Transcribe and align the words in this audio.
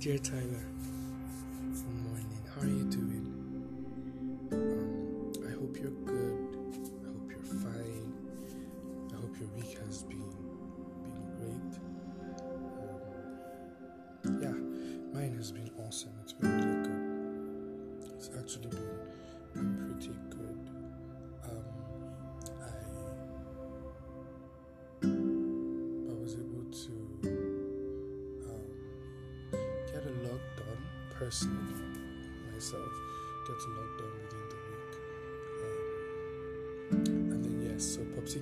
Dear 0.00 0.18
Tyler, 0.18 0.62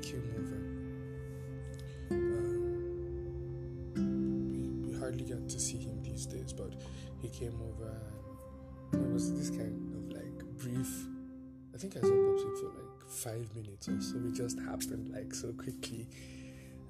so 0.06 0.12
Popsy 0.12 0.12
came 0.12 0.30
over 0.38 0.58
um, 3.96 4.84
we, 4.84 4.92
we 4.92 4.98
hardly 4.98 5.24
get 5.24 5.48
to 5.48 5.58
see 5.58 5.78
him 5.78 6.02
these 6.02 6.26
days 6.26 6.52
but 6.52 6.72
he 7.20 7.28
came 7.28 7.60
over 7.60 7.90
and 8.92 9.06
it 9.06 9.12
was 9.12 9.32
this 9.34 9.50
kind 9.50 9.94
of 9.94 10.12
like 10.16 10.44
brief 10.58 11.06
I 11.74 11.78
think 11.78 11.96
I 11.96 12.00
saw 12.00 12.08
Popsy 12.08 12.44
for 12.60 12.66
like 12.68 12.86
five 13.06 13.54
minutes 13.54 13.88
or 13.88 14.00
so. 14.00 14.16
It 14.16 14.32
just 14.32 14.58
happened 14.60 15.12
like 15.12 15.34
so 15.34 15.52
quickly 15.52 16.08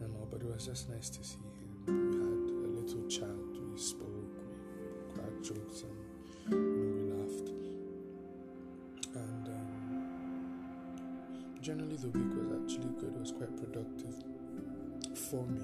and 0.01 0.15
all 0.15 0.29
but 0.31 0.43
it 0.43 0.47
was 0.47 0.67
just 0.67 0.89
nice 0.89 1.11
to 1.11 1.25
see 1.25 1.39
him. 1.39 1.87
We 1.87 1.93
had 1.93 2.69
a 2.69 2.81
little 2.81 3.09
chat. 3.09 3.29
We 3.73 3.79
spoke. 3.79 4.09
We 4.09 5.15
cracked 5.15 5.43
jokes 5.43 5.83
and 5.83 5.97
you 6.53 6.57
know, 6.57 6.96
generally, 11.67 11.97
the 11.97 12.09
week 12.11 12.33
was 12.39 12.47
actually 12.63 12.93
good. 13.01 13.13
It 13.13 13.19
was 13.19 13.33
quite 13.33 13.51
productive 13.57 14.15
for 15.19 15.45
me 15.47 15.63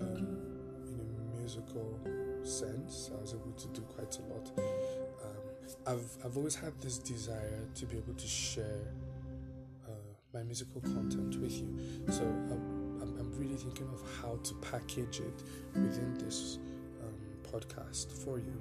um, 0.00 0.38
in 0.86 1.36
a 1.36 1.38
musical 1.38 2.00
sense. 2.42 3.10
I 3.14 3.20
was 3.20 3.34
able 3.34 3.52
to 3.52 3.68
do 3.68 3.82
quite 3.82 4.16
a 4.16 4.22
lot. 4.32 4.50
Um, 4.56 5.42
I've 5.86 6.24
I've 6.24 6.36
always 6.38 6.54
had 6.54 6.72
this 6.80 6.96
desire 6.96 7.60
to 7.74 7.84
be 7.84 7.98
able 7.98 8.14
to 8.14 8.26
share 8.26 8.94
uh, 9.86 9.90
my 10.32 10.42
musical 10.42 10.80
content 10.80 11.38
with 11.38 11.52
you. 11.52 11.68
So 12.08 12.22
I'm, 12.22 13.02
I'm, 13.02 13.18
I'm 13.20 13.32
really 13.38 13.56
thinking 13.56 13.88
of 13.92 14.02
how 14.22 14.38
to 14.42 14.54
package 14.72 15.20
it 15.20 15.42
within 15.74 16.14
this 16.14 16.58
um, 17.02 17.52
podcast 17.52 18.10
for 18.24 18.38
you. 18.38 18.58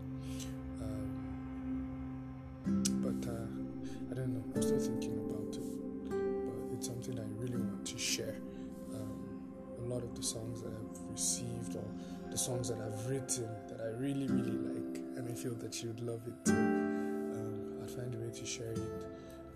Written, 13.09 13.49
that 13.67 13.81
I 13.81 13.89
really, 13.99 14.27
really 14.27 14.51
like, 14.51 14.97
and 15.17 15.27
I 15.27 15.33
feel 15.33 15.55
that 15.55 15.81
you'd 15.81 15.99
love 16.01 16.21
it 16.27 16.45
too. 16.45 16.53
Um, 16.53 17.79
I'll 17.81 17.87
find 17.87 18.13
a 18.13 18.17
way 18.19 18.29
to 18.29 18.45
share 18.45 18.71
it 18.71 18.79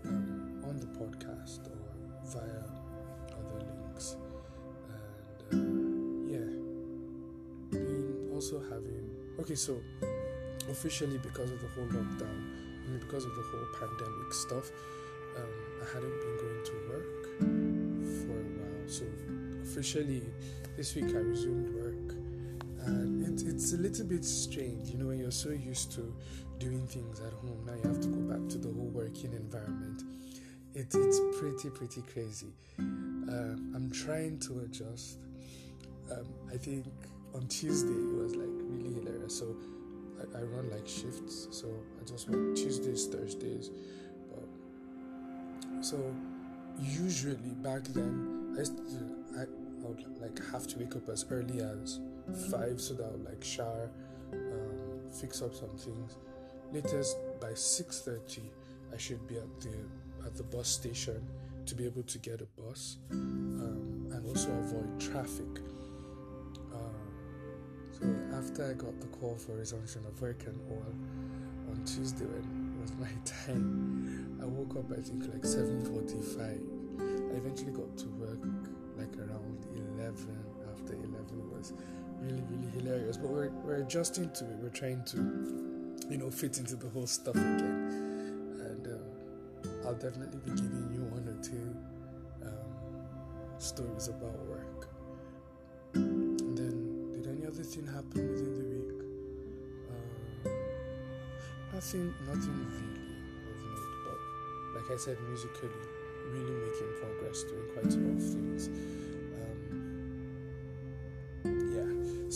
um, 0.04 0.60
on 0.64 0.80
the 0.80 0.86
podcast 0.86 1.60
or 1.70 1.78
via 2.24 2.64
other 3.30 3.64
links. 3.64 4.16
And 4.90 5.38
uh, 5.52 6.34
yeah, 6.34 6.50
being 7.70 8.28
also 8.32 8.60
having 8.60 9.08
okay, 9.38 9.54
so 9.54 9.80
officially 10.68 11.18
because 11.18 11.52
of 11.52 11.60
the 11.60 11.68
whole 11.68 11.86
lockdown, 11.86 12.38
I 12.84 12.90
mean 12.90 12.98
because 12.98 13.24
of 13.24 13.36
the 13.36 13.42
whole 13.42 13.66
pandemic 13.78 14.32
stuff, 14.32 14.72
um, 15.36 15.54
I 15.80 15.86
hadn't 15.94 16.18
been 16.22 16.36
going 16.38 16.64
to 16.64 16.72
work 16.90 17.24
for 18.26 18.34
a 18.34 18.50
while. 18.58 18.88
So 18.88 19.04
officially 19.62 20.22
this 20.76 20.96
week 20.96 21.14
I 21.14 21.18
resumed 21.18 21.72
work, 21.76 21.83
and 22.86 23.22
it, 23.40 23.46
it's 23.46 23.72
a 23.72 23.76
little 23.76 24.06
bit 24.06 24.24
strange, 24.24 24.90
you 24.90 24.98
know, 24.98 25.06
when 25.06 25.18
you're 25.18 25.30
so 25.30 25.50
used 25.50 25.92
to 25.92 26.14
doing 26.58 26.86
things 26.86 27.20
at 27.20 27.32
home. 27.32 27.64
Now 27.66 27.74
you 27.74 27.88
have 27.88 28.00
to 28.00 28.08
go 28.08 28.20
back 28.20 28.48
to 28.50 28.58
the 28.58 28.68
whole 28.68 28.90
working 28.92 29.32
environment. 29.32 30.02
It, 30.74 30.94
it's 30.94 31.20
pretty 31.38 31.70
pretty 31.70 32.02
crazy. 32.12 32.52
Uh, 32.78 33.56
I'm 33.74 33.90
trying 33.92 34.38
to 34.40 34.60
adjust. 34.60 35.18
Um, 36.10 36.26
I 36.52 36.56
think 36.56 36.86
on 37.34 37.46
Tuesday 37.48 37.92
it 37.92 38.14
was 38.14 38.34
like 38.34 38.48
really 38.48 38.94
hilarious. 38.94 39.38
So 39.38 39.56
I, 40.20 40.38
I 40.38 40.42
run 40.42 40.70
like 40.70 40.86
shifts, 40.86 41.48
so 41.50 41.68
I 42.00 42.04
just 42.04 42.28
work 42.28 42.54
Tuesdays, 42.56 43.06
Thursdays. 43.06 43.70
But 44.30 45.84
so 45.84 46.14
usually 46.80 47.54
back 47.62 47.84
then, 47.84 48.52
I 48.54 48.58
used 48.58 48.76
to, 48.76 48.82
I, 49.38 49.44
I 49.84 49.88
would 49.88 50.20
like 50.20 50.52
have 50.52 50.66
to 50.68 50.78
wake 50.78 50.96
up 50.96 51.08
as 51.08 51.26
early 51.30 51.60
as 51.60 52.00
five 52.50 52.80
so 52.80 52.94
that 52.94 53.04
I 53.04 53.10
would 53.10 53.24
like 53.24 53.44
shower, 53.44 53.90
um, 54.32 55.10
fix 55.20 55.42
up 55.42 55.54
some 55.54 55.76
things. 55.76 56.16
Latest 56.72 57.16
by 57.40 57.54
six 57.54 58.00
thirty, 58.00 58.50
I 58.92 58.96
should 58.96 59.26
be 59.26 59.36
at 59.36 59.60
the 59.60 59.74
at 60.24 60.34
the 60.34 60.42
bus 60.42 60.68
station 60.68 61.26
to 61.66 61.74
be 61.74 61.84
able 61.84 62.02
to 62.02 62.18
get 62.18 62.40
a 62.40 62.46
bus 62.60 62.98
um, 63.10 64.08
and 64.12 64.26
also 64.26 64.50
avoid 64.52 65.00
traffic. 65.00 65.60
Um, 66.72 67.12
so 67.92 68.36
after 68.36 68.70
I 68.70 68.74
got 68.74 69.00
the 69.00 69.06
call 69.08 69.36
for 69.36 69.52
resumption 69.52 70.04
of 70.06 70.20
work 70.20 70.44
and 70.46 70.58
all 70.70 70.84
on 71.70 71.84
Tuesday 71.84 72.24
when 72.24 72.74
it 72.76 72.80
was 72.80 72.92
my 72.96 73.08
time, 73.46 74.38
I 74.42 74.46
woke 74.46 74.76
up 74.76 74.90
I 74.92 75.02
think 75.02 75.22
like 75.24 75.42
7:45. 75.42 76.70
I 77.00 77.36
eventually 77.36 77.72
got 77.72 77.96
to 77.98 78.06
work 78.06 78.63
11. 80.22 80.44
After 80.72 80.94
11 80.94 81.50
was 81.50 81.72
really 82.20 82.42
really 82.50 82.70
hilarious. 82.78 83.16
But 83.16 83.30
we're 83.30 83.50
we're 83.64 83.82
adjusting 83.82 84.30
to 84.30 84.44
it. 84.44 84.56
We're 84.62 84.70
trying 84.70 85.02
to 85.04 85.16
you 86.10 86.18
know 86.18 86.30
fit 86.30 86.58
into 86.58 86.76
the 86.76 86.88
whole 86.88 87.06
stuff 87.06 87.36
again. 87.36 88.02
And 88.60 88.86
um, 88.86 89.86
I'll 89.86 89.94
definitely 89.94 90.40
be 90.44 90.50
giving 90.50 90.88
you 90.92 91.02
one 91.10 91.26
or 91.28 91.38
two 91.42 91.76
um, 92.46 93.04
stories 93.58 94.08
about 94.08 94.38
work. 94.46 94.88
And 95.94 96.58
then 96.58 97.22
did 97.22 97.26
any 97.28 97.46
other 97.46 97.62
thing 97.62 97.86
happen 97.86 98.28
within 98.28 98.54
the 98.58 98.64
week? 98.74 98.92
Uh, 99.90 100.50
nothing, 101.74 102.14
nothing 102.26 102.56
really 102.72 102.98
of 103.50 103.58
note. 103.64 103.94
But 104.74 104.82
like 104.82 104.90
I 104.92 104.96
said, 105.00 105.16
musically, 105.28 105.68
really 106.32 106.52
making 106.52 106.83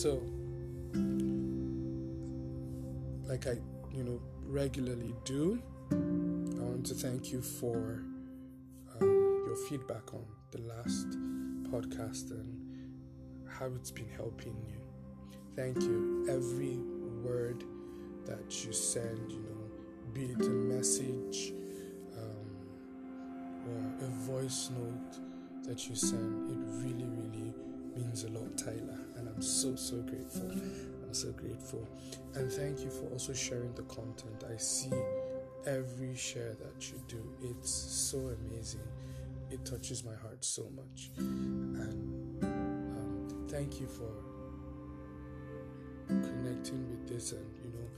So, 0.01 0.23
like 3.29 3.49
I, 3.49 3.59
you 3.91 4.05
know, 4.05 4.21
regularly 4.47 5.13
do, 5.25 5.61
I 5.91 6.63
want 6.63 6.87
to 6.87 6.95
thank 6.95 7.33
you 7.33 7.43
for 7.43 8.05
um, 9.01 9.43
your 9.45 9.57
feedback 9.69 10.15
on 10.15 10.25
the 10.53 10.61
last 10.61 11.09
podcast 11.73 12.31
and 12.31 12.63
how 13.49 13.67
it's 13.75 13.91
been 13.91 14.09
helping 14.09 14.57
you. 14.69 14.79
Thank 15.57 15.83
you. 15.83 16.29
Every 16.31 16.79
word 17.29 17.65
that 18.25 18.65
you 18.65 18.73
send, 18.73 19.33
you 19.33 19.41
know, 19.41 20.13
be 20.13 20.27
it 20.27 20.47
a 20.47 20.49
message 20.49 21.53
um, 22.17 22.55
or 23.67 24.07
a 24.07 24.11
voice 24.11 24.71
note 24.71 25.65
that 25.65 25.89
you 25.89 25.97
send, 25.97 26.53
it 26.53 26.87
really, 26.87 27.09
really 27.17 27.53
means 27.99 28.25
a 28.25 28.29
lot, 28.29 28.57
Tyler. 28.57 28.99
And 29.17 29.29
I'm 29.29 29.43
so, 29.43 29.75
so 29.77 29.97
grateful. 30.03 30.51
I'm 30.51 31.13
so 31.13 31.33
grateful. 31.33 31.87
And 32.35 32.51
thank 32.53 32.81
you 32.81 32.91
for 32.91 33.07
also 33.13 33.33
sharing 33.33 33.75
the 33.75 33.83
content. 33.83 34.45
I 34.53 34.57
see 34.57 34.93
every 35.67 36.15
share 36.17 36.55
that 36.55 36.91
you 36.91 37.03
do. 37.09 37.23
It's 37.43 37.71
so 37.71 38.19
amazing. 38.19 38.87
It 39.51 39.65
touches 39.65 40.05
my 40.05 40.15
heart 40.15 40.45
so 40.45 40.69
much. 40.77 41.11
And 41.17 42.43
um, 42.45 43.47
thank 43.49 43.81
you 43.81 43.87
for 43.87 44.11
connecting 46.07 46.89
with 46.91 47.09
this 47.09 47.33
and, 47.33 47.47
you 47.65 47.71
know, 47.71 47.89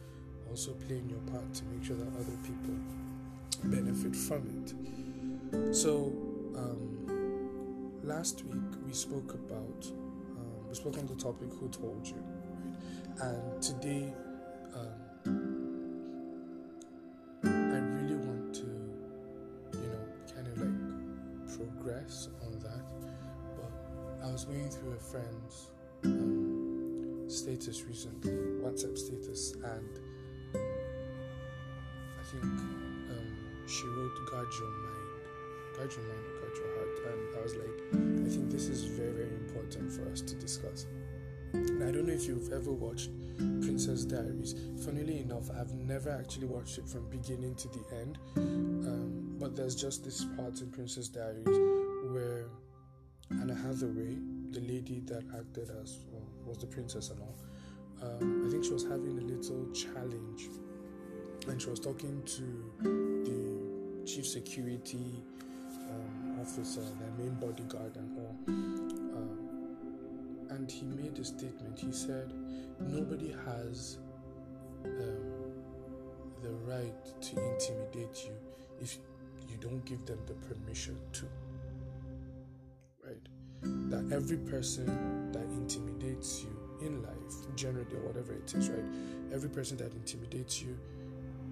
also 0.49 0.73
playing 0.87 1.09
your 1.09 1.21
part 1.33 1.53
to 1.55 1.65
make 1.67 1.85
sure 1.85 1.97
that 1.97 2.09
other 2.09 2.37
people 2.43 2.75
benefit 3.65 4.17
from 4.17 4.47
it. 4.65 5.75
So, 5.75 6.13
um, 6.57 7.20
last 8.03 8.45
week 8.45 8.63
we 8.87 8.93
spoke 8.93 9.35
about, 9.35 9.87
um, 10.39 10.69
we 10.69 10.75
spoke 10.75 10.97
on 10.99 11.07
the 11.07 11.15
topic 11.15 11.49
Who 11.59 11.69
Told 11.69 12.07
You, 12.07 12.17
right? 12.17 13.23
And 13.23 13.63
today, 13.63 14.13
um, 14.75 14.95
I 17.45 17.79
really 17.79 18.17
want 18.17 18.55
to, 18.55 18.67
you 19.79 19.89
know, 19.89 20.05
kind 20.35 20.47
of 20.47 20.59
like 20.59 20.79
progress 21.57 22.29
on 22.47 22.59
that. 22.61 22.85
But 23.57 23.73
I 24.27 24.31
was 24.33 24.45
going 24.45 24.71
through 24.71 24.93
a 24.93 24.99
friend's 24.99 25.71
um, 26.05 27.25
status 27.29 27.83
recently, 27.85 28.33
WhatsApp 28.63 28.97
status, 28.97 29.55
and 29.55 30.01
I 30.55 32.23
think 32.31 32.45
um, 32.45 33.67
she 33.67 33.85
wrote 33.87 34.31
"Guard 34.31 34.49
your 34.59 34.71
mind, 34.71 35.00
guard 35.89 36.57
your 36.57 36.71
heart," 36.77 36.95
and 37.07 37.39
I 37.39 37.43
was 37.43 37.55
like, 37.57 38.27
I 38.27 38.29
think 38.29 38.51
this 38.51 38.69
is 38.69 38.85
very, 38.85 39.13
very 39.13 39.35
important 39.35 39.93
for 39.93 40.11
us 40.11 40.21
to 40.21 40.35
discuss. 40.35 40.87
And 41.53 41.83
I 41.83 41.91
don't 41.91 42.07
know 42.07 42.13
if 42.13 42.27
you've 42.27 42.53
ever 42.53 42.73
watched 42.73 43.11
Princess 43.39 44.05
Diaries. 44.05 44.55
Funnily 44.85 45.21
enough, 45.21 45.51
I've 45.51 45.73
never 45.73 46.11
actually 46.11 46.47
watched 46.47 46.79
it 46.79 46.89
from 46.89 47.09
beginning 47.09 47.55
to 47.57 47.69
the 47.69 47.85
end. 48.01 48.19
Um, 48.37 49.37
but 49.39 49.57
there's 49.57 49.75
just 49.75 50.05
this 50.05 50.25
part 50.37 50.61
in 50.61 50.71
Princess 50.71 51.09
Diaries 51.09 51.59
where 52.13 52.47
Anna 53.31 53.55
Hathaway, 53.55 54.17
the 54.51 54.61
lady 54.61 55.01
that 55.07 55.25
acted 55.39 55.71
as 55.83 56.01
well, 56.13 56.29
was 56.45 56.59
the 56.59 56.67
princess 56.67 57.11
and 57.11 57.21
all, 57.21 57.37
um, 58.03 58.47
I 58.47 58.51
think 58.51 58.65
she 58.65 58.73
was 58.73 58.85
having 58.85 59.19
a 59.19 59.23
little 59.23 59.71
challenge, 59.73 60.49
and 61.49 61.61
she 61.61 61.71
was 61.71 61.81
talking 61.81 62.23
to 62.25 62.43
the 63.25 64.07
chief 64.07 64.27
security 64.27 65.23
um, 65.91 66.41
officer, 66.41 66.81
their 66.81 67.11
main 67.19 67.35
bodyguard, 67.35 67.97
and 67.97 68.19
all. 68.19 68.37
Um, 68.49 69.39
and 70.51 70.71
he 70.71 70.87
made 70.87 71.19
a 71.19 71.25
statement. 71.25 71.79
He 71.79 71.93
said, 71.93 72.33
"Nobody 72.81 73.35
has 73.45 73.99
um, 74.85 75.53
the 76.43 76.53
right 76.67 77.23
to 77.23 77.53
intimidate 77.53 78.25
you 78.25 78.35
if 78.81 78.99
you 79.49 79.57
don't 79.61 79.85
give 79.85 80.05
them 80.07 80.19
the 80.27 80.35
permission 80.35 80.97
to." 81.13 81.27
Right? 83.05 83.29
That 83.91 84.15
every 84.15 84.39
person 84.39 85.33
that 85.33 85.45
intimidates 85.45 86.43
you 86.43 86.87
in 86.87 87.03
life, 87.03 87.57
generally, 87.57 87.95
or 87.95 88.07
whatever 88.07 88.33
it 88.33 88.53
is, 88.55 88.71
right? 88.71 88.85
Every 89.33 89.51
person 89.51 89.77
that 89.79 89.93
intimidates 89.93 90.63
you 90.63 90.79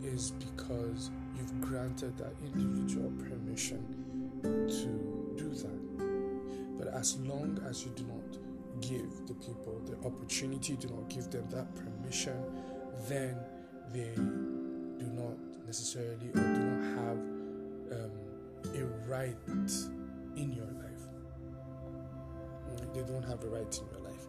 is 0.02 0.32
because 0.32 1.10
you've 1.36 1.60
granted 1.60 2.16
that 2.18 2.32
individual 2.54 3.10
permission 3.18 3.97
to 4.42 5.34
do 5.36 5.54
that. 5.54 6.78
But 6.78 6.94
as 6.94 7.16
long 7.18 7.60
as 7.68 7.84
you 7.84 7.90
do 7.96 8.04
not 8.04 8.38
give 8.80 9.26
the 9.26 9.34
people 9.34 9.80
the 9.86 9.96
opportunity, 10.06 10.76
do 10.76 10.88
not 10.88 11.08
give 11.08 11.30
them 11.30 11.46
that 11.50 11.74
permission, 11.74 12.36
then 13.08 13.36
they 13.92 14.14
do 14.14 15.06
not 15.12 15.36
necessarily 15.66 16.28
or 16.28 16.32
do 16.32 16.60
not 16.60 16.82
have 16.98 17.18
um, 17.92 18.10
a 18.74 18.84
right 19.08 19.36
in 20.36 20.52
your 20.52 20.66
life. 20.66 20.84
They 22.94 23.02
don't 23.02 23.22
have 23.24 23.42
a 23.44 23.48
right 23.48 23.80
in 23.80 23.86
your 23.92 24.10
life. 24.10 24.26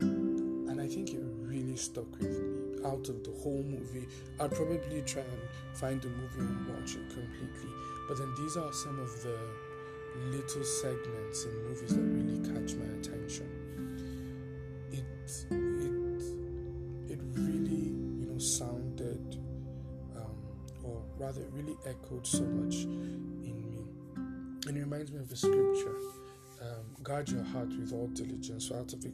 And 0.00 0.80
I 0.80 0.86
think 0.86 1.10
it 1.10 1.20
really 1.40 1.76
stuck 1.76 2.10
with 2.18 2.40
me. 2.40 2.84
Out 2.84 3.08
of 3.08 3.24
the 3.24 3.30
whole 3.42 3.62
movie, 3.62 4.06
I'd 4.40 4.50
probably 4.50 5.02
try 5.06 5.22
and 5.22 5.76
find 5.76 6.02
the 6.02 6.08
movie 6.08 6.40
and 6.40 6.68
watch 6.68 6.96
it 6.96 7.08
completely. 7.08 7.70
But 8.06 8.18
then 8.18 8.34
these 8.36 8.56
are 8.56 8.72
some 8.72 8.98
of 8.98 9.22
the 9.22 9.38
little 10.30 10.64
segments 10.64 11.44
in 11.44 11.62
movies 11.64 11.94
that 11.94 12.02
really 12.02 12.38
catch 12.38 12.74
my 12.76 12.86
attention. 12.98 13.48
It 14.92 15.04
it 15.50 16.22
it 17.12 17.20
really 17.32 17.92
you 18.20 18.26
know 18.30 18.38
sounded, 18.38 19.38
um, 20.16 20.36
or 20.82 21.02
rather, 21.18 21.42
really 21.52 21.76
echoed 21.86 22.26
so 22.26 22.42
much 22.42 22.84
in 22.84 23.70
me, 23.70 23.86
and 24.66 24.76
it 24.76 24.80
reminds 24.80 25.10
me 25.10 25.18
of 25.20 25.32
a 25.32 25.36
scripture. 25.36 25.96
Um, 26.62 27.02
guard 27.02 27.28
your 27.28 27.42
heart 27.42 27.68
with 27.68 27.92
all 27.92 28.06
diligence, 28.08 28.68
so 28.68 28.76
out 28.76 28.92
of 28.92 29.04
it 29.04 29.12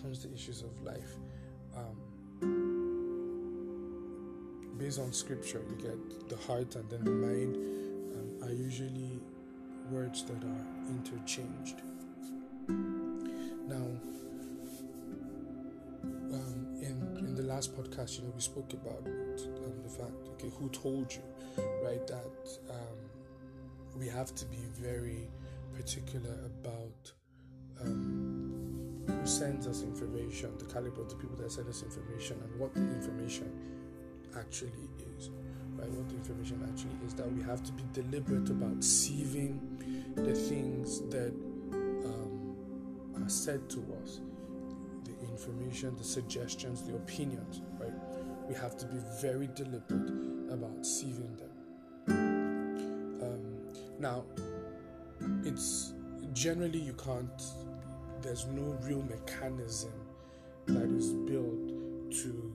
comes 0.00 0.22
the 0.22 0.32
issues 0.32 0.62
of 0.62 0.80
life. 0.82 1.16
Um, 1.76 1.96
based 4.78 5.00
on 5.00 5.12
scripture, 5.12 5.60
you 5.68 5.76
get 5.76 6.28
the 6.28 6.36
heart 6.46 6.76
and 6.76 6.88
then 6.88 7.04
the 7.04 7.10
mind 7.10 7.56
are 8.42 8.52
usually 8.52 9.20
words 9.90 10.24
that 10.24 10.42
are 10.44 10.66
interchanged. 10.88 11.82
Now, 12.68 13.86
um, 16.32 16.66
in 16.80 17.16
in 17.18 17.34
the 17.34 17.42
last 17.42 17.76
podcast, 17.76 18.18
you 18.18 18.24
know, 18.24 18.32
we 18.34 18.40
spoke 18.40 18.72
about 18.72 19.06
um, 19.06 19.82
the 19.82 19.88
fact, 19.88 20.12
okay, 20.34 20.50
who 20.58 20.68
told 20.68 21.12
you, 21.12 21.22
right, 21.82 22.06
that 22.06 22.48
um, 22.70 22.98
we 23.96 24.06
have 24.08 24.34
to 24.34 24.44
be 24.46 24.62
very 24.80 25.28
particular 25.74 26.34
about 26.46 27.12
um, 27.80 29.02
who 29.06 29.26
sends 29.26 29.66
us 29.66 29.82
information, 29.82 30.50
the 30.58 30.64
caliber 30.66 31.00
of 31.02 31.08
the 31.08 31.16
people 31.16 31.36
that 31.36 31.50
send 31.50 31.68
us 31.68 31.82
information, 31.82 32.36
and 32.44 32.60
what 32.60 32.74
the 32.74 32.80
information 32.80 33.50
actually 34.38 34.88
is. 35.16 35.30
What 35.86 36.08
the 36.08 36.16
information 36.16 36.62
actually 36.68 37.06
is 37.06 37.14
that 37.14 37.30
we 37.32 37.42
have 37.42 37.62
to 37.64 37.72
be 37.72 37.84
deliberate 37.92 38.50
about 38.50 38.80
sieving 38.80 39.58
the 40.14 40.34
things 40.34 41.00
that 41.10 41.32
um, 42.04 42.56
are 43.16 43.28
said 43.28 43.68
to 43.70 43.84
us, 44.02 44.20
the 45.04 45.12
information, 45.30 45.96
the 45.96 46.04
suggestions, 46.04 46.82
the 46.82 46.96
opinions. 46.96 47.62
Right? 47.78 47.92
We 48.48 48.54
have 48.54 48.76
to 48.78 48.86
be 48.86 48.98
very 49.20 49.48
deliberate 49.54 50.10
about 50.52 50.82
sieving 50.82 51.36
them. 51.38 51.50
Um, 53.22 54.00
now, 54.00 54.24
it's 55.44 55.94
generally 56.32 56.78
you 56.78 56.94
can't 56.94 57.42
there's 58.22 58.46
no 58.46 58.76
real 58.82 59.02
mechanism 59.02 59.92
that 60.66 60.90
is 60.90 61.12
built 61.12 61.68
to 62.10 62.52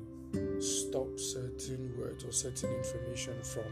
stop 0.94 1.20
certain 1.20 1.92
words 1.98 2.24
or 2.24 2.32
certain 2.32 2.70
information 2.72 3.34
from 3.42 3.64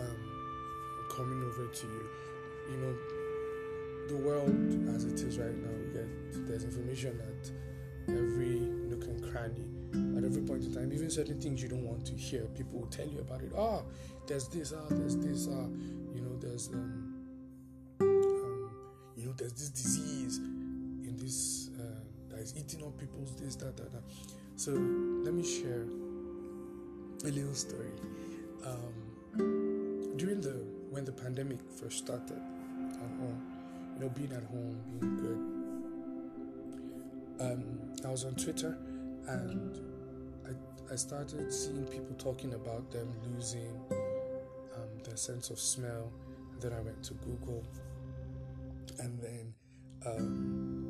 um, 0.00 1.06
coming 1.08 1.40
over 1.44 1.68
to 1.72 1.86
you. 1.86 2.08
You 2.72 2.76
know, 2.78 2.96
the 4.08 4.16
world 4.16 4.96
as 4.96 5.04
it 5.04 5.20
is 5.20 5.38
right 5.38 5.54
now, 5.54 6.02
there's 6.48 6.64
information 6.64 7.20
at 7.20 7.50
every 8.12 8.58
nook 8.90 9.04
and 9.04 9.30
cranny. 9.30 9.62
At 10.18 10.24
every 10.24 10.42
point 10.42 10.64
in 10.64 10.74
time, 10.74 10.92
even 10.92 11.08
certain 11.08 11.40
things 11.40 11.62
you 11.62 11.68
don't 11.68 11.86
want 11.86 12.04
to 12.06 12.14
hear, 12.14 12.42
people 12.56 12.80
will 12.80 12.88
tell 12.88 13.06
you 13.06 13.20
about 13.20 13.40
it. 13.42 13.52
Ah, 13.56 13.82
there's 14.26 14.48
this. 14.48 14.72
Ah, 14.76 14.86
there's 14.90 15.16
this. 15.18 15.46
Ah, 15.48 15.68
you 16.16 16.20
know, 16.20 16.36
there's 16.40 16.68
um, 16.70 17.14
you 19.16 19.24
know, 19.24 19.34
there's 19.38 19.52
this 19.52 19.68
disease 19.68 20.38
in 20.38 21.14
this 21.16 21.70
uh, 21.78 22.02
that 22.30 22.40
is 22.40 22.56
eating 22.56 22.82
up 22.84 22.98
people's 22.98 23.36
this, 23.36 23.54
that, 23.54 23.76
that, 23.76 23.92
that. 23.92 24.02
So 24.58 24.72
let 24.72 25.34
me 25.34 25.44
share 25.44 25.86
a 27.24 27.30
little 27.30 27.54
story. 27.54 27.92
Um, 28.66 30.16
during 30.16 30.40
the 30.40 30.64
when 30.90 31.04
the 31.04 31.12
pandemic 31.12 31.60
first 31.80 31.98
started, 31.98 32.42
and 32.76 33.20
all, 33.20 33.36
you 33.94 34.00
know, 34.00 34.08
being 34.08 34.32
at 34.32 34.42
home, 34.42 34.76
being 34.98 35.16
good. 35.16 35.38
Um, 37.40 37.62
I 38.04 38.08
was 38.10 38.24
on 38.24 38.34
Twitter, 38.34 38.76
and 39.28 39.78
I, 40.44 40.92
I 40.92 40.96
started 40.96 41.52
seeing 41.52 41.84
people 41.86 42.16
talking 42.18 42.54
about 42.54 42.90
them 42.90 43.14
losing 43.32 43.80
um, 43.92 44.98
their 45.04 45.16
sense 45.16 45.50
of 45.50 45.60
smell. 45.60 46.10
And 46.52 46.60
then 46.60 46.72
I 46.72 46.80
went 46.80 47.00
to 47.04 47.14
Google 47.14 47.64
and 48.98 49.20
then 49.20 49.54
um, 50.04 50.87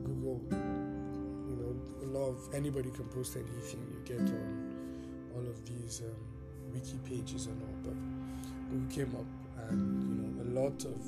a 2.02 2.07
lot 2.07 2.28
of 2.28 2.54
anybody 2.54 2.90
can 2.90 3.04
post 3.07 3.37
anything 3.37 3.87
you 3.92 4.00
get 4.04 4.21
on 4.21 4.75
all 5.35 5.47
of 5.47 5.64
these 5.64 6.02
um, 6.04 6.73
wiki 6.73 6.99
pages 7.09 7.47
and 7.47 7.61
all. 7.62 7.75
But 7.83 7.97
Google 8.71 8.88
came 8.95 9.14
up, 9.16 9.26
and 9.68 10.02
you 10.02 10.09
know, 10.23 10.42
a 10.42 10.49
lot 10.61 10.85
of 10.85 11.00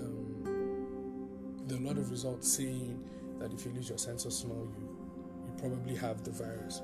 um, 0.00 0.28
there 1.66 1.76
are 1.76 1.80
a 1.80 1.84
lot 1.84 1.98
of 1.98 2.10
results 2.10 2.48
saying 2.52 3.02
that 3.38 3.52
if 3.52 3.64
you 3.64 3.72
lose 3.72 3.88
your 3.88 3.98
sense 3.98 4.24
of 4.24 4.32
smell, 4.32 4.68
you 4.78 4.88
you 5.46 5.52
probably 5.58 5.94
have 5.96 6.24
the 6.24 6.30
virus. 6.30 6.82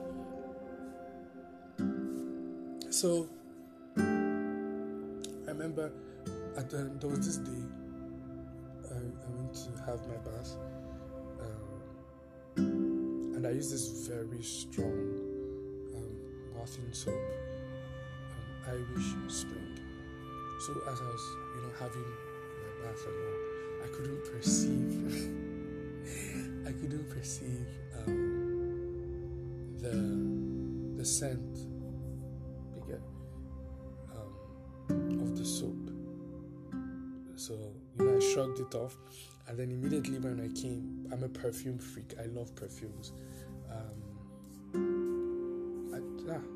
So 2.90 3.28
I 3.96 5.50
remember 5.50 5.92
at 6.56 6.70
the, 6.70 6.90
there 7.00 7.10
was 7.10 7.26
this 7.26 7.36
day 7.38 7.62
I, 8.90 8.94
I 8.94 9.30
went 9.36 9.54
to 9.54 9.70
have 9.86 10.06
my 10.06 10.16
bath, 10.24 10.56
and 13.44 13.52
I 13.52 13.56
used 13.56 13.72
this 13.74 14.08
very 14.08 14.42
strong 14.42 15.20
um, 15.94 16.16
bathing 16.54 16.92
soap, 16.92 17.14
um, 17.14 18.48
Irish 18.68 19.08
Spring. 19.28 19.78
So 20.60 20.72
as 20.90 20.98
I 20.98 21.04
was, 21.04 21.36
you 21.54 21.60
know, 21.60 21.72
having 21.78 22.08
my 22.62 22.70
bath 22.82 23.04
and 23.06 23.16
all, 23.20 23.38
I 23.84 23.88
couldn't 23.94 24.24
perceive, 24.32 25.28
I 26.66 26.72
couldn't 26.72 27.10
perceive 27.10 27.68
um, 28.06 28.16
the 29.78 30.96
the 30.96 31.04
scent, 31.04 31.58
um, 34.88 35.20
of 35.20 35.36
the 35.36 35.44
soap. 35.44 35.90
So 37.36 37.58
you 37.98 38.06
know, 38.06 38.16
I 38.16 38.20
shrugged 38.20 38.60
it 38.60 38.74
off, 38.74 38.96
and 39.48 39.58
then 39.58 39.70
immediately 39.70 40.18
when 40.18 40.40
I 40.40 40.48
came, 40.58 41.06
I'm 41.12 41.24
a 41.24 41.28
perfume 41.28 41.78
freak. 41.78 42.14
I 42.18 42.24
love 42.26 42.54
perfumes. 42.54 43.12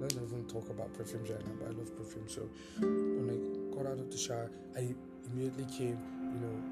Let's 0.01 0.15
not 0.15 0.25
even 0.25 0.47
talk 0.47 0.71
about 0.71 0.95
perfumes 0.95 1.31
right 1.31 1.45
now, 1.45 1.53
but 1.59 1.69
I 1.69 1.73
love 1.73 1.95
perfume. 1.97 2.29
So 2.29 2.49
when 2.81 3.31
I 3.31 3.37
got 3.77 3.87
out 3.87 3.99
of 3.99 4.11
the 4.11 4.19
shower, 4.19 4.51
I 4.77 4.95
immediately 5.27 5.67
came, 5.77 5.99
you 6.33 6.41
know, 6.41 6.63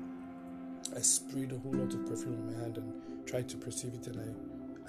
I 0.96 1.00
sprayed 1.00 1.52
a 1.52 1.58
whole 1.58 1.74
lot 1.74 1.92
of 1.92 2.06
perfume 2.06 2.34
on 2.34 2.46
my 2.52 2.58
hand 2.60 2.78
and 2.78 2.92
tried 3.26 3.48
to 3.50 3.56
perceive 3.56 3.94
it, 3.94 4.06
and 4.06 4.20
I 4.20 4.28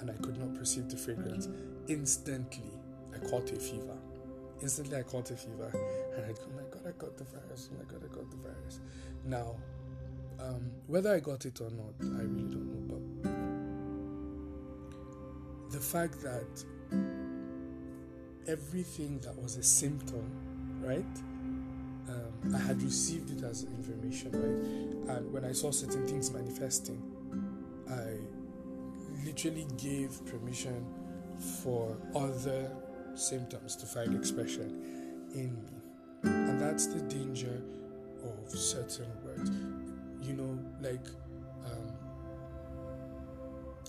and 0.00 0.10
I 0.10 0.14
could 0.14 0.38
not 0.38 0.54
perceive 0.54 0.88
the 0.88 0.96
fragrance. 0.96 1.48
Instantly, 1.88 2.70
I 3.14 3.18
caught 3.28 3.50
a 3.50 3.56
fever. 3.56 3.98
Instantly, 4.62 4.96
I 4.98 5.02
caught 5.02 5.30
a 5.30 5.36
fever, 5.36 5.70
and 6.16 6.24
I, 6.24 6.30
oh 6.30 6.50
my 6.54 6.62
god, 6.70 6.86
I 6.86 6.92
got 6.98 7.16
the 7.16 7.24
virus. 7.24 7.68
Oh 7.72 7.76
my 7.78 7.84
god, 7.84 8.04
I 8.04 8.08
got 8.14 8.30
the 8.30 8.36
virus. 8.36 8.80
Now, 9.24 9.56
um, 10.40 10.70
whether 10.86 11.12
I 11.14 11.20
got 11.20 11.44
it 11.46 11.60
or 11.60 11.70
not, 11.70 11.94
I 12.00 12.22
really 12.22 12.48
don't 12.48 12.72
know. 12.72 12.80
But 12.88 13.02
the 15.72 15.80
fact 15.80 16.20
that 16.22 16.64
everything 18.48 19.20
that 19.20 19.36
was 19.40 19.56
a 19.56 19.62
symptom, 19.62 20.24
right? 20.82 21.04
Um, 22.08 22.54
I 22.54 22.58
had 22.58 22.82
received 22.82 23.30
it 23.30 23.44
as 23.44 23.64
information, 23.64 24.32
right? 24.32 25.16
And 25.16 25.32
when 25.32 25.44
I 25.44 25.52
saw 25.52 25.70
certain 25.70 26.06
things 26.06 26.32
manifesting, 26.32 27.02
I 27.90 28.16
literally 29.24 29.66
gave 29.76 30.24
permission 30.26 30.86
for 31.62 31.96
other 32.14 32.70
symptoms 33.14 33.76
to 33.76 33.86
find 33.86 34.16
expression 34.16 35.28
in 35.34 35.54
me. 35.62 35.80
And 36.24 36.60
that's 36.60 36.86
the 36.86 37.00
danger 37.02 37.62
of 38.24 38.50
certain 38.50 39.10
words 39.24 39.50
you 40.22 40.34
know, 40.34 40.58
like, 40.80 41.06
um, 41.64 41.92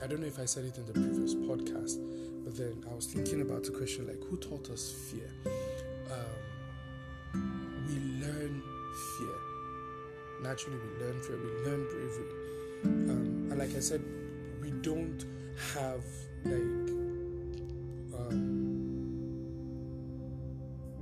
I 0.02 0.08
don't 0.08 0.22
know 0.22 0.28
if 0.28 0.40
I 0.40 0.46
said 0.46 0.66
it 0.66 0.78
in 0.78 0.86
the 0.86 0.94
previous 0.94 1.34
podcast, 1.36 1.98
but 2.44 2.56
then 2.56 2.84
I 2.90 2.94
was 2.96 3.06
thinking 3.06 3.42
about 3.42 3.64
the 3.64 3.72
question 3.72 4.08
like, 4.08 4.22
who 4.30 4.38
taught 4.38 4.70
us 4.70 4.92
fear? 4.92 5.30
Um, 6.12 7.86
we 7.88 7.96
learn 8.26 8.62
fear. 9.18 9.38
Naturally, 10.42 10.78
we 10.78 11.06
learn 11.06 11.22
fear, 11.22 11.38
we 11.38 11.50
learn 11.70 11.84
bravery. 11.86 12.32
Um, 12.84 13.48
and 13.52 13.60
like 13.60 13.76
I 13.76 13.80
said, 13.80 14.04
we 14.62 14.72
don't 14.72 15.26
have 15.74 16.04
like 16.46 16.90
um, 18.18 18.36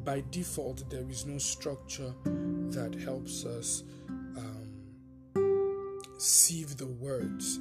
by 0.04 0.24
default 0.32 0.90
there 0.90 1.08
is 1.10 1.26
no 1.26 1.38
structure 1.38 2.14
that 2.26 2.96
helps 3.04 3.46
us 3.46 3.84
sieve 6.18 6.78
the 6.78 6.88
words, 6.88 7.60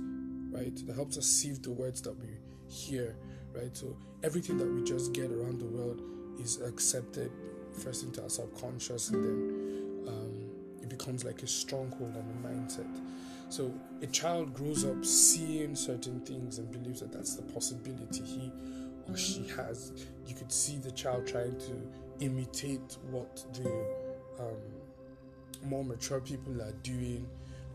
right? 0.50 0.74
That 0.86 0.96
helps 0.96 1.18
us 1.18 1.26
sieve 1.26 1.62
the 1.62 1.70
words 1.70 2.00
that 2.02 2.18
we 2.18 2.38
hear, 2.68 3.16
right? 3.56 3.76
So 3.76 3.96
everything 4.22 4.58
that 4.58 4.66
we 4.66 4.82
just 4.82 5.12
get 5.12 5.30
around 5.30 5.60
the 5.60 5.66
world 5.66 6.02
is 6.38 6.60
accepted 6.60 7.30
first 7.72 8.04
into 8.04 8.22
our 8.22 8.28
subconscious 8.28 9.10
and 9.10 9.24
then 9.24 10.08
um, 10.08 10.50
it 10.82 10.88
becomes 10.88 11.24
like 11.24 11.42
a 11.42 11.46
stronghold 11.46 12.14
and 12.14 12.44
a 12.44 12.48
mindset. 12.48 13.00
So 13.48 13.72
a 14.02 14.06
child 14.06 14.54
grows 14.54 14.84
up 14.84 15.04
seeing 15.04 15.76
certain 15.76 16.20
things 16.20 16.58
and 16.58 16.70
believes 16.70 17.00
that 17.00 17.12
that's 17.12 17.36
the 17.36 17.42
possibility 17.42 18.22
he 18.24 18.52
or 19.08 19.16
she 19.16 19.46
has. 19.56 19.92
You 20.26 20.34
could 20.34 20.50
see 20.50 20.78
the 20.78 20.90
child 20.90 21.26
trying 21.26 21.56
to 21.58 22.24
imitate 22.24 22.96
what 23.10 23.44
the 23.54 23.70
um, 24.40 25.68
more 25.68 25.84
mature 25.84 26.20
people 26.20 26.60
are 26.60 26.72
doing 26.82 27.26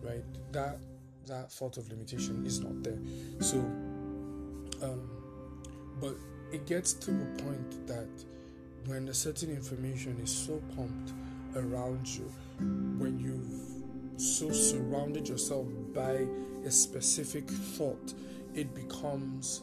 right? 0.04 0.24
That 0.52 0.78
that 1.28 1.52
thought 1.52 1.78
of 1.78 1.90
limitation 1.90 2.46
is 2.46 2.60
not 2.60 2.84
there. 2.84 2.98
So, 3.40 3.58
um, 4.82 5.10
but 6.00 6.15
it 6.51 6.65
gets 6.65 6.93
to 6.93 7.12
a 7.12 7.41
point 7.41 7.88
that 7.88 8.10
when 8.86 9.07
a 9.10 9.13
certain 9.13 9.50
information 9.50 10.19
is 10.24 10.31
so 10.31 10.62
pumped 10.75 11.13
around 11.55 12.07
you, 12.07 12.31
when 12.98 13.19
you've 13.19 14.21
so 14.21 14.51
surrounded 14.51 15.27
yourself 15.27 15.67
by 15.93 16.25
a 16.65 16.71
specific 16.71 17.50
thought, 17.50 18.13
it 18.53 18.74
becomes 18.75 19.62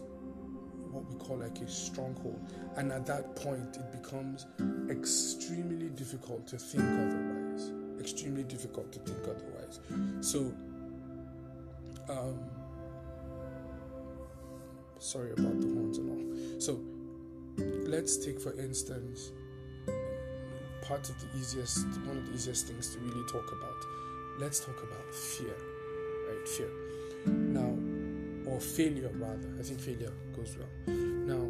what 0.90 1.04
we 1.10 1.16
call 1.16 1.38
like 1.38 1.58
a 1.58 1.68
stronghold. 1.68 2.40
And 2.76 2.92
at 2.92 3.06
that 3.06 3.36
point, 3.36 3.76
it 3.76 4.02
becomes 4.02 4.46
extremely 4.90 5.88
difficult 5.90 6.46
to 6.48 6.56
think 6.56 6.84
otherwise 6.84 7.38
extremely 8.08 8.44
difficult 8.44 8.90
to 8.92 8.98
think 9.00 9.18
otherwise. 9.24 9.80
So, 10.20 10.52
um, 12.08 12.38
sorry 14.98 15.32
about 15.32 15.60
the 15.60 15.66
horns 15.66 15.98
and 15.98 16.10
all. 16.10 16.60
So, 16.60 16.80
let's 17.88 18.16
take 18.16 18.40
for 18.40 18.52
instance 18.58 19.32
part 20.82 21.08
of 21.10 21.16
the 21.20 21.38
easiest, 21.38 21.86
one 22.06 22.16
of 22.16 22.26
the 22.26 22.34
easiest 22.34 22.66
things 22.66 22.94
to 22.94 22.98
really 23.00 23.26
talk 23.30 23.52
about. 23.52 23.76
Let's 24.38 24.60
talk 24.60 24.82
about 24.82 25.14
fear, 25.14 25.54
right? 26.28 26.48
Fear. 26.48 26.70
Now, 27.26 27.76
or 28.50 28.60
failure 28.60 29.10
rather. 29.14 29.54
I 29.58 29.62
think 29.62 29.80
failure 29.80 30.12
goes 30.34 30.56
well. 30.56 30.94
Now, 30.96 31.42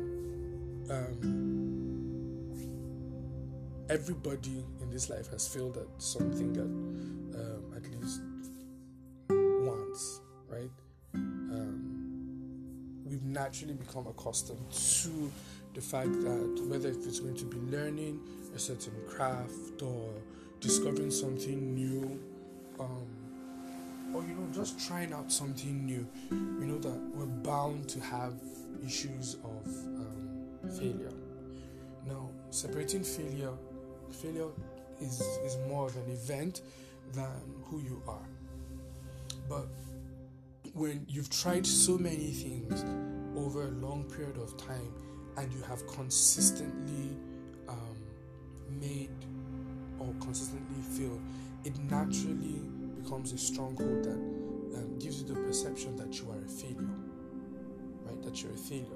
um, 0.91 1.49
everybody 3.89 4.65
in 4.81 4.91
this 4.91 5.09
life 5.09 5.31
has 5.31 5.47
failed 5.47 5.77
at 5.77 5.87
something 5.99 6.57
at, 6.57 7.41
um, 7.41 7.63
at 7.77 7.85
least 8.01 8.21
naturally 13.33 13.75
become 13.75 14.07
accustomed 14.07 14.71
to 14.71 15.31
the 15.75 15.81
fact 15.81 16.13
that 16.23 16.67
whether 16.69 16.89
if 16.89 17.07
it's 17.07 17.21
going 17.21 17.37
to 17.37 17.45
be 17.45 17.59
learning 17.77 18.21
a 18.55 18.59
certain 18.59 18.95
craft 19.07 19.83
or 19.83 20.11
discovering 20.61 21.11
something 21.11 21.75
new, 21.75 22.19
um, 22.81 23.07
or 24.15 24.23
you 24.23 24.35
know, 24.35 24.49
just 24.53 24.87
trying 24.87 25.13
out 25.13 25.31
something 25.31 25.85
new, 25.85 26.07
we 26.31 26.67
know 26.67 26.79
that 26.79 26.99
we're 27.15 27.27
bound 27.27 27.89
to 27.89 28.01
have 28.01 28.35
issues 28.85 29.35
of 29.45 29.67
um, 29.67 30.49
failure. 30.79 31.13
Now, 32.07 32.31
separating 32.51 33.05
failure 33.05 33.53
failure 34.11 34.49
is, 35.01 35.21
is 35.21 35.59
more 35.69 35.87
of 35.87 35.97
an 35.97 36.11
event 36.11 36.63
than 37.13 37.41
who 37.65 37.81
you 37.81 38.03
are. 38.07 38.27
But 39.49 39.67
when 40.75 41.07
you've 41.09 41.31
tried 41.31 41.67
so 41.67 41.97
many 41.99 42.31
things 42.33 42.85
over 43.39 43.65
a 43.65 43.71
long 43.71 44.05
period 44.05 44.37
of 44.37 44.57
time 44.57 44.93
and 45.37 45.53
you 45.53 45.63
have 45.63 45.87
consistently 45.87 47.17
um, 47.69 47.97
made 48.81 49.11
or 49.99 50.13
consistently 50.21 50.83
failed, 50.83 51.21
it 51.65 51.79
naturally 51.91 52.61
becomes 53.01 53.33
a 53.33 53.39
stronghold 53.39 54.05
that 54.05 54.19
um, 54.79 54.99
gives 54.99 55.21
you 55.21 55.29
the 55.29 55.35
perception 55.35 55.97
that 55.97 56.21
you 56.21 56.31
are 56.31 56.45
a 56.45 56.49
failure, 56.49 56.95
right? 58.05 58.23
That 58.23 58.43
you're 58.43 58.53
a 58.53 58.57
failure. 58.57 58.87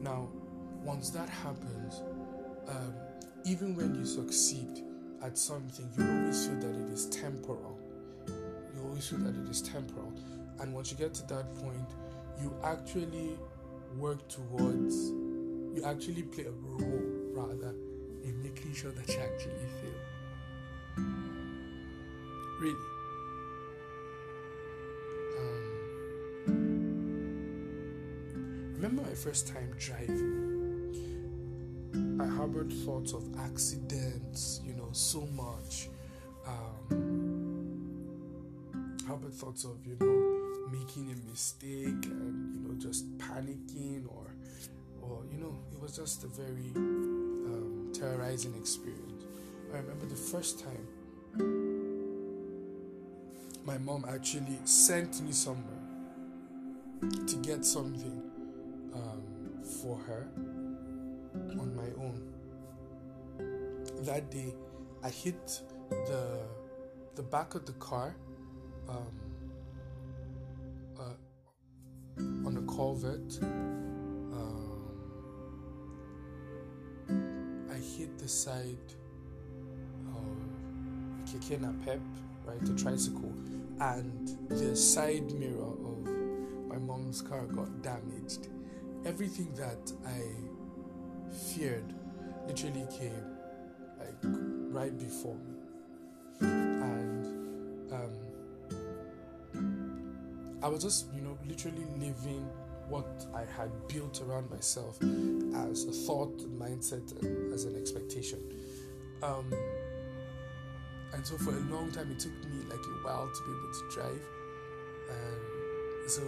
Now, 0.00 0.28
once 0.82 1.10
that 1.10 1.28
happens, 1.28 2.02
um, 2.68 2.94
even 3.44 3.74
when 3.74 3.94
you 3.94 4.04
succeed 4.04 4.82
at 5.22 5.36
something, 5.36 5.90
you 5.96 6.04
always 6.04 6.46
feel 6.46 6.60
that 6.60 6.74
it 6.74 6.92
is 6.92 7.06
temporal. 7.06 7.78
You 8.28 8.82
always 8.84 9.08
feel 9.08 9.20
that 9.20 9.34
it 9.36 9.48
is 9.48 9.62
temporal. 9.62 10.12
And 10.60 10.72
once 10.72 10.90
you 10.90 10.96
get 10.96 11.14
to 11.14 11.26
that 11.28 11.54
point, 11.56 11.90
you 12.40 12.54
actually 12.62 13.38
work 13.98 14.28
towards, 14.28 15.10
you 15.74 15.82
actually 15.84 16.22
play 16.22 16.44
a 16.44 16.50
role 16.50 17.02
rather 17.32 17.74
in 18.24 18.42
making 18.42 18.72
sure 18.74 18.90
that 18.92 19.08
you 19.08 19.18
actually 19.18 19.66
fail. 19.80 20.00
Really. 22.60 22.86
Um, 25.38 25.64
remember 28.74 29.02
my 29.02 29.14
first 29.14 29.46
time 29.48 29.74
driving? 29.78 30.56
I 32.20 32.26
harbored 32.26 32.72
thoughts 32.72 33.12
of 33.12 33.24
accidents, 33.38 34.60
you 34.64 34.72
know, 34.74 34.88
so 34.92 35.26
much. 35.26 35.88
Um, 36.46 37.16
harbored 39.06 39.34
thoughts 39.34 39.64
of, 39.64 39.86
you 39.86 39.96
know, 40.00 40.68
making 40.78 41.12
a 41.12 41.16
mistake 41.30 42.06
and, 42.06 42.54
you 42.54 42.60
know, 42.60 42.65
just 42.78 43.16
panicking 43.18 44.06
or, 44.08 44.34
or 45.02 45.24
you 45.30 45.38
know, 45.38 45.56
it 45.72 45.80
was 45.80 45.96
just 45.96 46.24
a 46.24 46.28
very 46.28 46.72
um, 46.76 47.90
terrorizing 47.92 48.54
experience. 48.54 49.24
I 49.72 49.78
remember 49.78 50.06
the 50.06 50.16
first 50.16 50.60
time 50.60 50.86
my 53.64 53.78
mom 53.78 54.04
actually 54.08 54.58
sent 54.64 55.20
me 55.22 55.32
somewhere 55.32 55.82
to 57.26 57.36
get 57.36 57.64
something 57.64 58.22
um, 58.94 59.22
for 59.82 59.98
her 60.06 60.28
on 61.60 61.74
my 61.76 61.88
own. 62.02 62.22
That 64.04 64.30
day, 64.30 64.54
I 65.02 65.10
hit 65.10 65.60
the 65.90 66.38
the 67.16 67.22
back 67.22 67.54
of 67.54 67.64
the 67.66 67.72
car 67.72 68.14
um, 68.88 69.25
Um, 72.78 73.30
I 77.70 77.76
hit 77.76 78.18
the 78.18 78.28
side 78.28 78.76
of 80.14 80.36
Keke 81.24 81.58
Napep, 81.58 82.00
right, 82.44 82.60
the 82.66 82.74
tricycle, 82.74 83.32
and 83.80 84.36
the 84.50 84.76
side 84.76 85.32
mirror 85.32 85.62
of 85.62 86.06
my 86.68 86.76
mom's 86.76 87.22
car 87.22 87.46
got 87.46 87.82
damaged. 87.82 88.48
Everything 89.06 89.54
that 89.54 89.90
I 90.06 90.20
feared 91.32 91.94
literally 92.46 92.86
came 92.90 93.24
like 93.98 94.18
right 94.70 94.98
before 94.98 95.36
me. 95.36 95.54
And 96.40 97.92
um, 97.92 98.12
I 100.62 100.68
was 100.68 100.82
just, 100.82 101.06
you 101.14 101.22
know, 101.22 101.38
literally 101.46 101.86
living 101.98 102.46
what 102.88 103.26
I 103.34 103.44
had 103.56 103.70
built 103.88 104.22
around 104.22 104.50
myself 104.50 104.98
as 105.70 105.84
a 105.84 105.92
thought, 105.92 106.38
mindset, 106.58 107.20
and 107.22 107.52
as 107.52 107.64
an 107.64 107.76
expectation. 107.76 108.40
Um, 109.22 109.52
and 111.12 111.26
so 111.26 111.36
for 111.38 111.50
a 111.50 111.60
long 111.74 111.90
time, 111.90 112.10
it 112.10 112.18
took 112.20 112.32
me 112.50 112.62
like 112.68 112.78
a 112.78 113.06
while 113.06 113.30
to 113.32 113.42
be 113.44 113.50
able 113.50 113.72
to 113.72 113.94
drive. 113.94 114.26
And 115.08 116.10
so 116.10 116.22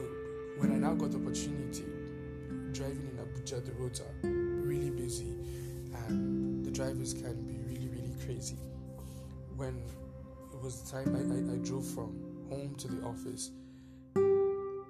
when 0.59 0.73
I 0.73 0.77
now 0.77 0.95
got 0.95 1.13
the 1.13 1.19
opportunity, 1.19 1.85
driving 2.73 3.09
in 3.13 3.19
Abuja, 3.19 3.65
the 3.65 3.73
roads 3.73 4.01
are 4.01 4.29
really 4.29 4.91
busy 4.91 5.35
and 6.07 6.65
the 6.65 6.71
drivers 6.71 7.15
can 7.15 7.43
be 7.45 7.59
really, 7.73 7.89
really 7.89 8.15
crazy. 8.25 8.57
When 9.57 9.83
it 10.53 10.63
was 10.63 10.83
the 10.83 10.91
time 10.91 11.15
I, 11.15 11.53
I, 11.53 11.55
I 11.55 11.59
drove 11.59 11.87
from 11.87 12.19
home 12.49 12.75
to 12.79 12.89
the 12.89 13.03
office, 13.05 13.51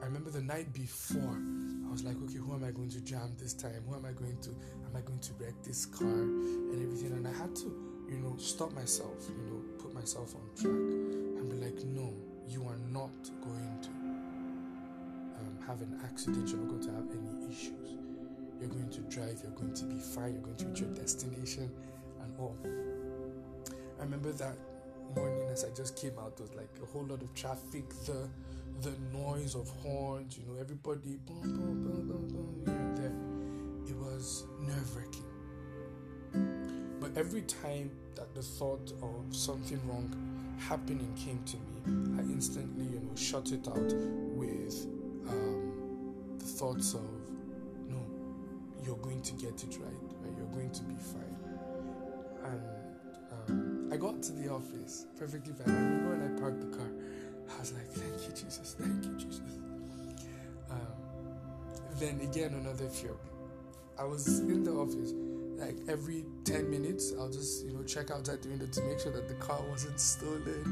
remember 0.09 0.31
the 0.31 0.41
night 0.41 0.73
before, 0.73 1.37
I 1.87 1.93
was 1.93 2.03
like, 2.03 2.17
okay, 2.25 2.39
who 2.39 2.55
am 2.55 2.65
I 2.65 2.71
going 2.71 2.89
to 2.91 3.01
jam 3.03 3.33
this 3.39 3.53
time? 3.53 3.83
Who 3.87 3.95
am 3.95 4.07
I 4.07 4.13
going 4.13 4.39
to, 4.41 4.51
am 4.51 4.97
I 4.97 5.01
going 5.01 5.19
to 5.21 5.33
wreck 5.39 5.53
this 5.63 5.85
car 5.85 6.09
and 6.09 6.83
everything? 6.83 7.13
And 7.13 7.29
I 7.29 7.33
had 7.33 7.55
to, 7.57 7.69
you 8.09 8.19
know, 8.19 8.35
stop 8.39 8.73
myself, 8.73 9.29
you 9.29 9.51
know, 9.51 9.63
put 9.79 9.93
myself 9.95 10.35
on 10.35 10.43
track 10.57 10.73
and 10.73 11.51
be 11.51 11.57
like, 11.57 11.85
no, 11.85 12.13
you 12.49 12.67
are 12.67 12.79
not 12.91 13.13
going 13.43 13.79
to 13.83 13.89
um, 15.41 15.59
have 15.67 15.83
an 15.83 16.01
accident. 16.05 16.49
You're 16.49 16.61
not 16.61 16.69
going 16.69 16.83
to 16.85 16.93
have 16.93 17.11
any 17.11 17.53
issues. 17.53 17.99
You're 18.61 18.71
going 18.71 18.89
to 18.89 19.01
drive. 19.15 19.41
You're 19.43 19.53
going 19.53 19.75
to 19.75 19.85
be 19.85 20.01
fine. 20.01 20.33
You're 20.33 20.43
going 20.43 20.57
to 20.57 20.67
reach 20.67 20.81
your 20.81 20.91
destination 20.91 21.71
and 22.23 22.33
all. 22.39 22.57
I 22.65 24.05
remember 24.05 24.33
that 24.33 24.57
morning 25.15 25.49
as 25.51 25.65
I 25.65 25.71
just 25.75 26.01
came 26.01 26.19
out, 26.19 26.37
there 26.39 26.47
was 26.47 26.55
like 26.55 26.71
a 26.83 26.87
whole 26.87 27.05
lot 27.05 27.21
of 27.21 27.35
traffic. 27.35 27.89
The 28.07 28.29
the 28.83 28.93
noise 29.13 29.55
of 29.55 29.69
horns, 29.83 30.39
you 30.39 30.45
know, 30.47 30.61
everybody 30.61 31.19
boom, 31.27 31.43
boom, 31.43 31.83
boom, 31.85 32.09
boom, 32.09 32.29
boom, 32.29 32.63
here 32.65 32.75
and 32.75 32.97
there. 32.97 33.93
It 33.93 33.97
was 33.97 34.45
nerve 34.61 34.97
wracking. 34.97 35.25
But 37.01 37.17
every 37.17 37.43
time 37.43 37.91
that 38.15 38.35
the 38.35 38.43
thought 38.43 38.93
of 39.03 39.35
something 39.35 39.81
wrong 39.89 40.15
happening 40.59 41.13
came 41.17 41.43
to 41.45 41.57
me, 41.57 42.19
I 42.19 42.23
instantly, 42.23 42.85
you 42.85 43.01
know, 43.01 43.17
shut 43.17 43.51
it 43.53 43.67
out 43.67 43.93
with 44.37 44.87
um, 45.29 46.37
the 46.39 46.45
thoughts 46.45 46.95
of, 46.95 47.09
no, 47.89 47.99
you're 48.85 48.97
going 48.99 49.23
to 49.23 49.33
get 49.35 49.63
it 49.63 49.79
right, 49.81 50.13
right? 50.23 50.37
You're 50.37 50.53
going 50.53 50.71
to 50.71 50.83
be 50.83 50.95
fine. 50.97 51.37
And 52.45 52.63
um, 53.49 53.93
I 53.93 53.97
got 53.97 54.23
to 54.25 54.33
the 54.33 54.51
office 54.51 55.07
perfectly 55.19 55.53
fine. 55.53 55.75
I 55.75 55.79
remember 55.79 56.17
when 56.17 56.37
I 56.37 56.41
parked 56.41 56.61
the 56.61 56.77
car, 56.77 56.89
I 57.51 57.61
was 57.61 57.73
like, 57.73 57.89
thank 57.93 58.23
you, 58.25 58.35
Jesus, 58.35 58.77
thank 58.79 59.05
you, 59.05 59.15
Jesus. 59.17 59.41
Um, 60.71 60.79
then 61.99 62.21
again, 62.21 62.55
another 62.55 62.89
fear. 62.89 63.15
I 63.99 64.05
was 64.05 64.41
in 64.41 64.63
the 64.65 64.73
office 64.73 65.13
like 65.59 65.77
every 65.89 66.25
10 66.45 66.71
minutes 66.71 67.13
i'll 67.19 67.29
just 67.29 67.67
you 67.67 67.73
know 67.73 67.83
check 67.83 68.13
outside 68.13 68.41
the 68.43 68.49
window 68.49 68.67
to 68.67 68.81
make 68.83 69.01
sure 69.01 69.11
that 69.11 69.27
the 69.27 69.35
car 69.35 69.61
wasn't 69.69 69.99
stolen. 69.99 70.63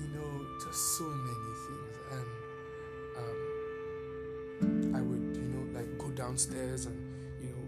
You 0.00 0.08
know 0.08 0.46
just 0.62 0.98
so 0.98 1.04
many 1.04 1.54
things. 1.66 1.96
And 2.12 2.28
um, 4.60 4.96
i 4.96 5.00
would 5.00 5.36
you 5.36 5.48
know 5.48 5.78
like 5.78 5.98
go 5.98 6.10
downstairs 6.10 6.86
and 6.86 6.96
you 7.40 7.48
know 7.48 7.64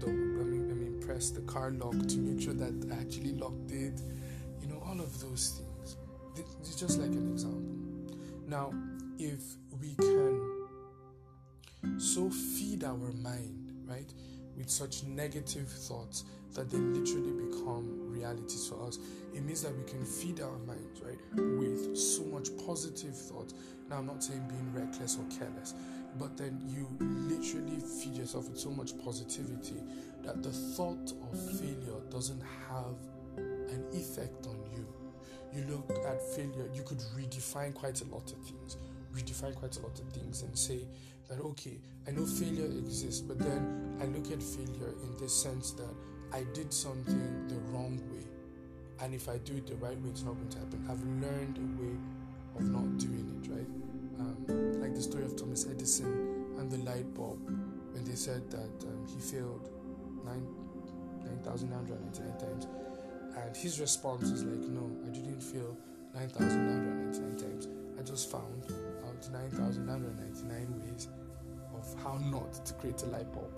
the, 0.00 0.06
I, 0.08 0.44
mean, 0.44 0.70
I 0.70 0.74
mean 0.74 1.00
press 1.00 1.30
the 1.30 1.40
car 1.42 1.70
lock 1.70 1.96
to 2.06 2.18
make 2.18 2.42
sure 2.42 2.54
that 2.54 2.74
i 2.92 3.00
actually 3.00 3.32
locked 3.32 3.70
it. 3.70 4.00
You 4.60 4.68
know 4.68 4.82
all 4.86 5.00
of 5.00 5.18
those 5.20 5.48
things 5.56 5.67
it's 6.60 6.76
just 6.76 6.98
like 7.00 7.10
an 7.10 7.32
example 7.32 7.62
now 8.46 8.72
if 9.18 9.40
we 9.80 9.94
can 9.94 10.58
so 11.98 12.30
feed 12.30 12.84
our 12.84 13.12
mind 13.22 13.72
right 13.86 14.12
with 14.56 14.68
such 14.68 15.04
negative 15.04 15.68
thoughts 15.68 16.24
that 16.54 16.70
they 16.70 16.78
literally 16.78 17.32
become 17.46 18.10
realities 18.10 18.66
for 18.66 18.84
us. 18.86 18.98
It 19.34 19.42
means 19.44 19.62
that 19.62 19.76
we 19.76 19.84
can 19.84 20.04
feed 20.04 20.40
our 20.40 20.58
minds, 20.66 21.00
right, 21.00 21.18
with 21.36 21.96
so 21.96 22.24
much 22.24 22.48
positive 22.66 23.16
thoughts. 23.16 23.54
Now, 23.88 23.98
I'm 23.98 24.06
not 24.06 24.24
saying 24.24 24.42
being 24.48 24.72
reckless 24.74 25.18
or 25.18 25.38
careless, 25.38 25.74
but 26.18 26.36
then 26.36 26.60
you 26.66 26.88
literally 27.00 27.80
feed 27.80 28.16
yourself 28.16 28.48
with 28.48 28.58
so 28.58 28.70
much 28.70 28.92
positivity 29.04 29.80
that 30.24 30.42
the 30.42 30.50
thought 30.50 31.12
of 31.30 31.60
failure 31.60 32.00
doesn't 32.10 32.42
have 32.68 32.96
an 33.36 33.84
effect 33.92 34.46
on 34.46 34.57
you. 35.54 35.64
Look 35.68 35.90
at 36.06 36.22
failure, 36.34 36.68
you 36.74 36.82
could 36.82 37.02
redefine 37.16 37.74
quite 37.74 38.00
a 38.00 38.04
lot 38.04 38.30
of 38.32 38.38
things, 38.44 38.76
redefine 39.14 39.54
quite 39.54 39.76
a 39.76 39.80
lot 39.80 39.98
of 39.98 40.08
things, 40.12 40.42
and 40.42 40.56
say, 40.58 40.80
that 41.28 41.40
okay, 41.40 41.78
I 42.06 42.10
know 42.12 42.24
failure 42.24 42.64
exists, 42.64 43.20
but 43.20 43.38
then 43.38 43.98
I 44.00 44.06
look 44.06 44.32
at 44.32 44.42
failure 44.42 44.94
in 45.02 45.16
the 45.20 45.28
sense 45.28 45.72
that 45.72 45.94
I 46.32 46.44
did 46.54 46.72
something 46.72 47.48
the 47.48 47.56
wrong 47.70 48.00
way, 48.10 48.24
and 49.00 49.14
if 49.14 49.28
I 49.28 49.38
do 49.38 49.56
it 49.56 49.66
the 49.66 49.76
right 49.76 50.00
way, 50.00 50.10
it's 50.10 50.22
not 50.22 50.34
going 50.34 50.48
to 50.48 50.58
happen. 50.58 50.86
I've 50.88 51.02
learned 51.22 51.58
a 51.58 51.82
way 51.82 51.96
of 52.56 52.70
not 52.70 52.98
doing 52.98 53.28
it 53.42 53.50
right, 53.50 53.68
um, 54.20 54.80
like 54.80 54.94
the 54.94 55.02
story 55.02 55.24
of 55.24 55.36
Thomas 55.36 55.66
Edison 55.68 56.54
and 56.58 56.70
the 56.70 56.78
light 56.78 57.12
bulb, 57.14 57.38
when 57.92 58.04
they 58.04 58.14
said 58.14 58.50
that 58.50 58.86
um, 58.86 59.06
he 59.06 59.20
failed 59.20 59.68
nine 60.24 60.46
nine 61.24 61.38
thousand 61.42 61.70
nine 61.70 61.80
hundred 61.80 62.00
ninety 62.04 62.22
nine 62.22 62.38
times, 62.38 62.66
and 63.36 63.56
his 63.56 63.80
response 63.80 64.30
is 64.30 64.44
like, 64.44 64.68
no, 64.68 64.90
I 65.06 65.10
didn't 65.10 65.40
fail 65.40 65.76
nine 66.14 66.28
thousand 66.28 66.66
nine 66.66 66.76
hundred 66.76 67.04
ninety 67.04 67.20
nine 67.20 67.36
times. 67.36 67.68
I 67.98 68.02
just 68.02 68.30
found 68.30 68.64
out 69.04 69.28
9,999 69.32 70.80
ways 70.80 71.08
of 71.74 72.02
how 72.02 72.18
not 72.30 72.64
to 72.64 72.72
create 72.74 73.02
a 73.02 73.06
light 73.06 73.32
bulb. 73.32 73.52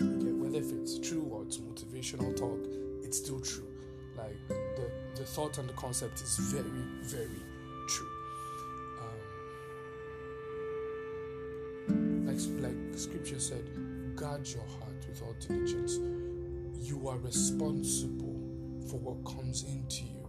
Okay, 0.00 0.32
whether 0.32 0.58
if 0.58 0.72
it's 0.72 0.98
true 0.98 1.28
or 1.30 1.44
it's 1.44 1.58
motivational 1.58 2.36
talk, 2.36 2.58
it's 3.02 3.18
still 3.18 3.40
true. 3.40 3.68
Like 4.16 4.36
the, 4.48 4.90
the 5.14 5.24
thought 5.24 5.58
and 5.58 5.68
the 5.68 5.74
concept 5.74 6.20
is 6.20 6.36
very, 6.38 6.64
very 7.02 7.42
true. 7.88 8.10
Um, 11.88 12.26
like, 12.26 12.38
like 12.60 12.98
scripture 12.98 13.38
said, 13.38 13.64
guard 14.16 14.48
your 14.48 14.64
heart 14.64 15.06
with 15.08 15.22
all 15.22 15.34
diligence. 15.40 15.98
You 16.80 17.08
are 17.08 17.18
responsible 17.18 18.40
for 18.88 18.98
what 18.98 19.24
comes 19.24 19.64
into 19.64 20.04
you. 20.04 20.28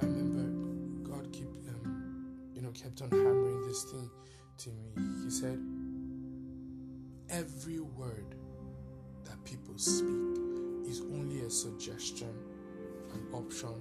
I 0.00 0.06
remember 0.06 1.10
God 1.10 1.32
keep 1.32 1.48
um, 1.68 2.26
you 2.54 2.62
know 2.62 2.70
kept 2.70 3.02
on 3.02 3.10
hammering 3.10 3.66
this 3.68 3.84
thing 3.84 4.10
to 4.58 4.70
me. 4.70 5.24
He 5.24 5.30
said, 5.30 5.58
Every 7.30 7.80
word 7.80 8.34
that 9.24 9.42
people 9.44 9.76
speak 9.76 10.38
is 10.88 11.02
only 11.12 11.42
a 11.42 11.50
suggestion, 11.50 12.32
an 13.12 13.26
option, 13.32 13.74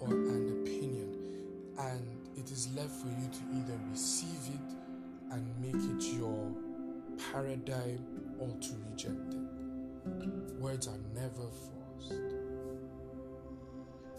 or 0.00 0.08
an 0.08 0.62
opinion, 0.62 1.16
and 1.78 2.28
it 2.36 2.50
is 2.50 2.68
left 2.74 2.90
for 2.90 3.08
you 3.08 3.28
to 3.30 3.40
either 3.58 3.78
receive 3.90 4.54
it 4.54 5.32
and 5.32 5.46
make 5.60 5.74
it 5.74 6.16
your 6.16 6.52
paradigm 7.32 8.04
or 8.38 8.48
to 8.60 8.70
reject 8.90 9.34
it. 9.34 9.37
Words 10.58 10.88
are 10.88 10.98
never 11.14 11.48
forced. 11.48 12.14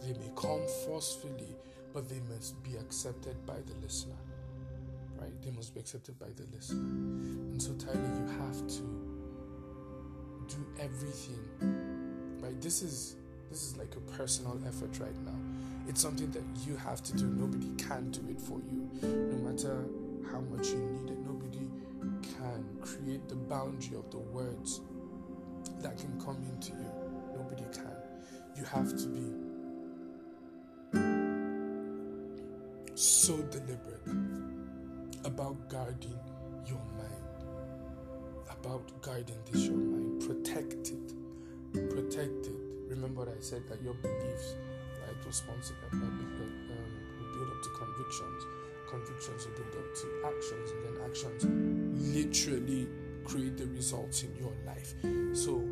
They 0.02 0.14
may 0.14 0.32
come 0.36 0.62
forcefully, 0.86 1.56
but 1.94 2.08
they 2.10 2.22
must 2.34 2.62
be 2.64 2.76
accepted 2.76 3.46
by 3.46 3.58
the 3.66 3.74
listener. 3.82 4.16
Right? 5.18 5.42
They 5.42 5.52
must 5.52 5.74
be 5.74 5.82
accepted 5.82 6.18
by 6.18 6.28
the 6.36 6.46
listener. 6.56 6.80
And 6.80 7.62
so, 7.62 7.74
Tyler, 7.74 7.96
you 7.96 8.28
have 8.40 8.68
to 8.68 8.82
do 10.48 10.66
everything. 10.80 12.40
Right? 12.42 12.60
This 12.62 12.82
is 12.82 13.16
this 13.50 13.64
is 13.64 13.78
like 13.78 13.96
a 13.96 14.00
personal 14.18 14.60
effort 14.68 15.00
right 15.00 15.26
now. 15.26 15.36
It's 15.88 16.02
something 16.02 16.30
that 16.32 16.44
you 16.68 16.76
have 16.78 17.02
to 17.04 17.14
do. 17.18 17.26
Nobody 17.26 17.70
can 17.78 18.12
do 18.12 18.22
it 18.30 18.40
for 18.40 18.60
you. 18.72 18.88
No 19.02 19.50
matter 19.50 19.86
how 20.32 20.40
much 20.42 20.68
you 20.68 20.78
need 20.78 21.12
it, 21.12 21.18
nobody 21.26 21.68
can 22.22 22.64
create 22.82 23.28
the 23.28 23.36
boundary 23.36 23.98
of 23.98 24.10
the 24.12 24.20
words 24.20 24.82
that 25.82 25.98
can 25.98 26.20
come 26.20 26.38
into 26.44 26.72
you. 26.72 26.92
Nobody 27.36 27.64
can. 27.74 27.96
You 28.56 28.64
have 28.66 28.90
to 28.98 29.08
be 29.08 29.50
so 32.96 33.38
deliberate 33.38 34.08
about 35.24 35.70
guarding 35.70 36.20
your 36.66 36.82
mind. 36.98 37.46
About 38.50 39.02
guarding 39.02 39.38
this 39.52 39.64
your 39.64 39.78
mind. 39.78 40.22
Protect 40.22 40.90
it. 40.90 41.14
Protect 41.90 42.48
it. 42.48 42.56
Remember 42.90 43.22
I 43.30 43.40
said 43.40 43.62
that 43.70 43.82
your 43.82 43.94
beliefs, 43.94 44.56
right, 45.02 45.26
responsive 45.26 45.76
uh, 45.84 45.96
um, 45.96 46.30
build 47.34 47.52
up 47.52 47.64
to 47.64 47.70
convictions. 47.70 48.44
Convictions 48.90 49.46
will 49.46 49.54
build 49.54 49.86
up 49.86 49.96
to 49.96 50.08
actions, 50.26 50.72
and 50.72 50.86
then 50.86 50.96
actions 51.06 51.46
literally 52.16 52.88
create 53.24 53.58
the 53.58 53.68
results 53.68 54.24
in 54.24 54.36
your 54.36 54.54
life. 54.66 54.94
So, 55.34 55.64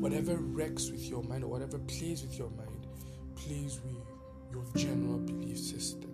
whatever 0.00 0.36
wrecks 0.36 0.90
with 0.90 1.08
your 1.08 1.22
mind 1.22 1.44
or 1.44 1.48
whatever 1.48 1.78
plays 1.78 2.22
with 2.22 2.38
your 2.38 2.50
mind, 2.50 2.86
plays 3.36 3.80
with 3.84 3.96
your 4.52 4.64
general 4.74 5.18
belief 5.18 5.58
system. 5.58 6.10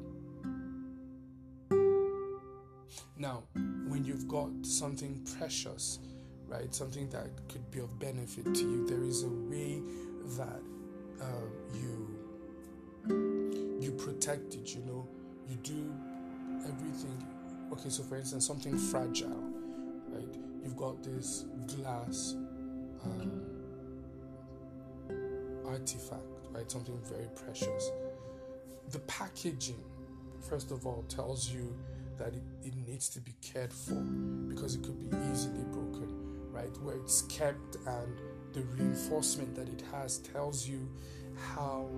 Now, 3.16 3.44
when 3.88 4.04
you've 4.04 4.28
got 4.28 4.50
something 4.62 5.24
precious, 5.38 5.98
right, 6.46 6.74
something 6.74 7.08
that 7.10 7.28
could 7.48 7.70
be 7.70 7.78
of 7.78 7.98
benefit 7.98 8.44
to 8.54 8.60
you, 8.60 8.86
there 8.86 9.02
is 9.02 9.22
a 9.22 9.28
way 9.28 9.82
that 10.36 10.60
uh, 11.20 11.48
you 11.74 12.10
you 13.80 13.92
protect 13.92 14.54
it. 14.54 14.74
You 14.74 14.82
know, 14.82 15.08
you 15.48 15.56
do 15.56 15.92
everything. 16.66 17.24
Okay, 17.72 17.88
so 17.88 18.02
for 18.02 18.16
instance, 18.16 18.46
something 18.46 18.76
fragile, 18.76 19.52
right? 20.08 20.34
You've 20.62 20.76
got 20.76 21.02
this 21.02 21.44
glass 21.66 22.34
um, 23.04 23.53
artifact, 25.74 26.22
right? 26.52 26.70
Something 26.70 26.98
very 27.04 27.28
precious. 27.34 27.90
The 28.90 29.00
packaging, 29.00 29.82
first 30.48 30.70
of 30.70 30.86
all, 30.86 31.04
tells 31.08 31.50
you 31.50 31.74
that 32.18 32.28
it, 32.28 32.42
it 32.64 32.74
needs 32.86 33.08
to 33.10 33.20
be 33.20 33.34
cared 33.40 33.72
for 33.72 33.94
because 34.48 34.74
it 34.74 34.82
could 34.82 34.98
be 34.98 35.16
easily 35.32 35.64
broken, 35.72 36.08
right? 36.52 36.76
Where 36.82 36.96
it's 36.96 37.22
kept 37.22 37.76
and 37.86 38.20
the 38.52 38.62
reinforcement 38.76 39.54
that 39.56 39.68
it 39.68 39.82
has 39.92 40.18
tells 40.18 40.68
you 40.68 40.88
how 41.56 41.88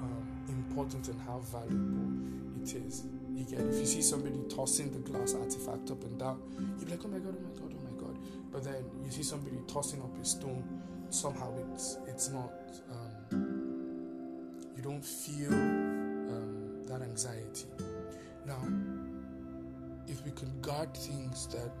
um, 0.00 0.44
important 0.48 1.08
and 1.08 1.20
how 1.20 1.40
valuable 1.40 2.62
it 2.62 2.74
is. 2.74 3.04
You 3.34 3.44
get 3.44 3.60
if 3.60 3.78
you 3.78 3.86
see 3.86 4.02
somebody 4.02 4.38
tossing 4.54 4.90
the 4.90 4.98
glass 4.98 5.34
artifact 5.34 5.90
up 5.90 6.02
and 6.04 6.18
down, 6.18 6.40
you're 6.78 6.88
like, 6.90 7.00
oh 7.04 7.08
my 7.08 7.18
god, 7.18 7.36
oh 7.38 7.42
my 7.42 7.60
god, 7.60 7.74
oh 7.74 7.90
my 7.90 8.02
god. 8.02 8.18
But 8.50 8.64
then 8.64 8.84
you 9.04 9.10
see 9.10 9.22
somebody 9.22 9.56
tossing 9.66 10.00
up 10.00 10.18
a 10.20 10.24
stone, 10.24 10.64
somehow 11.10 11.52
it's 11.74 11.98
it's 12.08 12.30
not. 12.30 12.52
Um, 12.90 13.01
you 14.82 14.90
don't 14.90 15.04
feel 15.04 15.52
um, 15.52 16.82
that 16.86 17.02
anxiety. 17.02 17.66
Now, 18.46 18.60
if 20.08 20.24
we 20.24 20.32
can 20.32 20.60
guard 20.60 20.96
things 20.96 21.46
that 21.48 21.72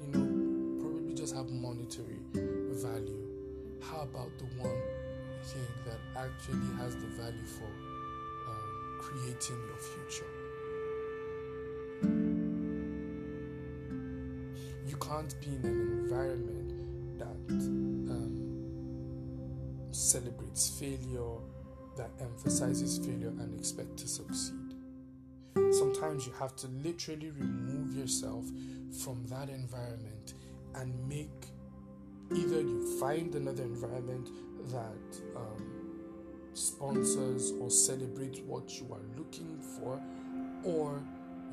you 0.00 0.06
know 0.08 0.80
probably 0.80 1.14
just 1.14 1.34
have 1.34 1.50
monetary 1.50 2.20
value, 2.34 3.26
how 3.80 4.02
about 4.02 4.30
the 4.38 4.44
one 4.62 4.80
thing 5.44 5.66
that 5.86 5.98
actually 6.16 6.76
has 6.78 6.94
the 6.94 7.06
value 7.20 7.46
for 7.46 7.70
um, 8.48 8.98
creating 9.00 9.58
your 9.68 9.78
future? 9.78 10.30
You 14.86 14.96
can't 14.98 15.34
be 15.40 15.48
in 15.48 15.64
an 15.64 16.04
environment 16.04 16.72
that 17.18 17.85
celebrates 20.16 20.70
failure, 20.70 21.36
that 21.96 22.10
emphasizes 22.20 22.98
failure, 22.98 23.32
and 23.40 23.58
expect 23.58 23.96
to 23.98 24.08
succeed. 24.08 24.74
Sometimes 25.72 26.26
you 26.26 26.32
have 26.38 26.56
to 26.56 26.68
literally 26.82 27.30
remove 27.30 27.94
yourself 27.94 28.44
from 29.04 29.26
that 29.26 29.50
environment 29.50 30.34
and 30.74 30.92
make 31.08 31.46
either 32.34 32.60
you 32.60 32.98
find 32.98 33.34
another 33.34 33.62
environment 33.62 34.30
that 34.70 35.20
um, 35.36 35.64
sponsors 36.54 37.52
or 37.60 37.70
celebrates 37.70 38.40
what 38.40 38.80
you 38.80 38.86
are 38.92 39.18
looking 39.18 39.58
for, 39.60 40.00
or 40.64 41.02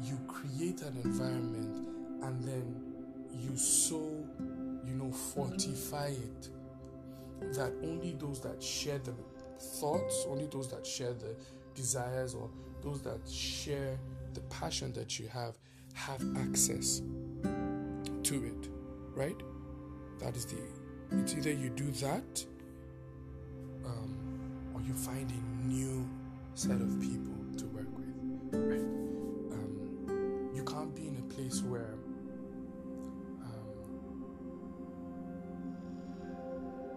you 0.02 0.17
create 0.28 0.82
an 0.82 0.97
environment 1.04 1.86
and 2.23 2.43
then 2.43 2.76
you 3.41 3.58
so, 3.58 4.26
you 4.86 4.93
know, 4.95 5.12
fortify 5.12 6.08
it 6.08 6.49
that 7.51 7.73
only 7.84 8.13
those 8.19 8.39
that 8.41 8.62
share 8.62 8.99
the 8.99 9.13
thoughts, 9.60 10.25
only 10.27 10.47
those 10.47 10.69
that 10.69 10.86
share 10.86 11.13
the 11.13 11.36
desires, 11.75 12.36
or 12.36 12.49
those 12.82 13.01
that 13.01 13.27
share 13.29 13.97
the 14.34 14.41
passion 14.41 14.91
that 14.93 15.19
you 15.19 15.27
have 15.27 15.56
have 15.93 16.21
access 16.38 17.01
to 18.23 18.43
it, 18.43 18.69
right? 19.15 19.39
That 20.19 20.36
is 20.36 20.45
the. 20.45 20.58
It's 21.12 21.36
either 21.36 21.51
you 21.51 21.69
do 21.69 21.91
that, 21.91 22.45
um, 23.86 24.71
or 24.73 24.82
you 24.82 24.93
find 24.93 25.29
a 25.29 25.67
new 25.67 26.10
set 26.56 26.82
of 26.82 26.99
people 26.99 27.34
to 27.58 27.65
work 27.67 27.88
with, 27.95 28.08
right? 28.53 28.79
Um, 29.53 30.51
you 30.56 30.63
can't 30.63 30.95
be 30.95 31.08
in 31.08 31.17
a 31.17 31.34
place 31.34 31.62
where 31.62 31.93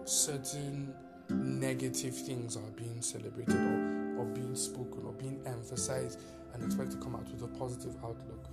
certain 0.07 0.93
negative 1.29 2.15
things 2.15 2.55
are 2.55 2.71
being 2.75 3.01
celebrated 3.01 3.55
or, 3.55 4.19
or 4.19 4.25
being 4.25 4.55
spoken 4.55 5.03
or 5.05 5.13
being 5.13 5.41
emphasized 5.45 6.19
and 6.53 6.63
expect 6.63 6.91
to 6.91 6.97
come 6.97 7.15
out 7.15 7.29
with 7.31 7.43
a 7.43 7.59
positive 7.59 7.95
outlook. 8.03 8.47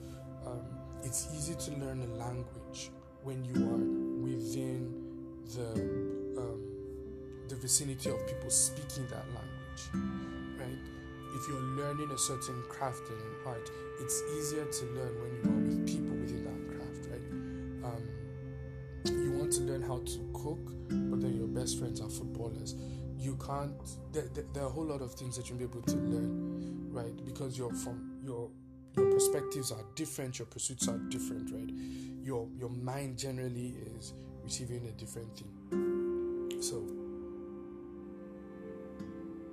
Um, 0.46 0.60
it's 1.02 1.28
easy 1.36 1.54
to 1.54 1.70
learn 1.78 2.02
a 2.02 2.14
language 2.16 2.90
when 3.22 3.44
you 3.44 3.54
are 3.54 4.24
within 4.24 4.92
the 5.54 5.70
um, 6.40 6.62
the 7.48 7.56
vicinity 7.56 8.10
of 8.10 8.26
people 8.26 8.50
speaking 8.50 9.06
that 9.08 9.24
language, 9.34 10.58
right? 10.58 10.78
If 11.34 11.48
you're 11.48 11.60
learning 11.60 12.10
a 12.10 12.18
certain 12.18 12.62
craft 12.68 13.02
and 13.08 13.20
an 13.20 13.36
art, 13.46 13.70
it's 14.00 14.22
easier 14.38 14.64
to 14.64 14.84
learn 14.86 15.14
when 15.20 15.30
you 15.36 15.50
are 15.50 15.62
with 15.68 15.86
people 15.86 16.16
within 16.16 16.44
that 16.44 16.76
craft, 16.76 17.08
right? 17.10 17.92
Um, 17.92 18.02
you 19.06 19.32
want 19.32 19.52
to 19.52 19.60
learn 19.62 19.82
how 19.82 19.98
to 19.98 20.30
cook, 20.32 20.72
best 21.54 21.78
friends 21.78 22.00
are 22.00 22.10
footballers. 22.10 22.74
You 23.16 23.36
can't. 23.36 23.72
There, 24.12 24.28
there, 24.34 24.44
there 24.52 24.62
are 24.64 24.66
a 24.66 24.70
whole 24.72 24.84
lot 24.84 25.00
of 25.00 25.14
things 25.14 25.36
that 25.36 25.48
you'll 25.48 25.58
be 25.58 25.64
able 25.64 25.82
to 25.82 25.96
learn 25.96 26.64
right? 26.94 27.24
Because 27.24 27.58
you're 27.58 27.74
from 27.74 28.18
your 28.22 28.48
your 28.96 29.10
perspectives 29.10 29.72
are 29.72 29.84
different, 29.96 30.38
your 30.38 30.46
pursuits 30.46 30.86
are 30.88 30.98
different, 31.08 31.50
right? 31.50 31.70
Your 32.22 32.48
your 32.58 32.70
mind 32.70 33.18
generally 33.18 33.74
is 33.96 34.14
receiving 34.42 34.86
a 34.86 34.92
different 34.92 35.36
thing. 35.36 36.62
So 36.62 36.86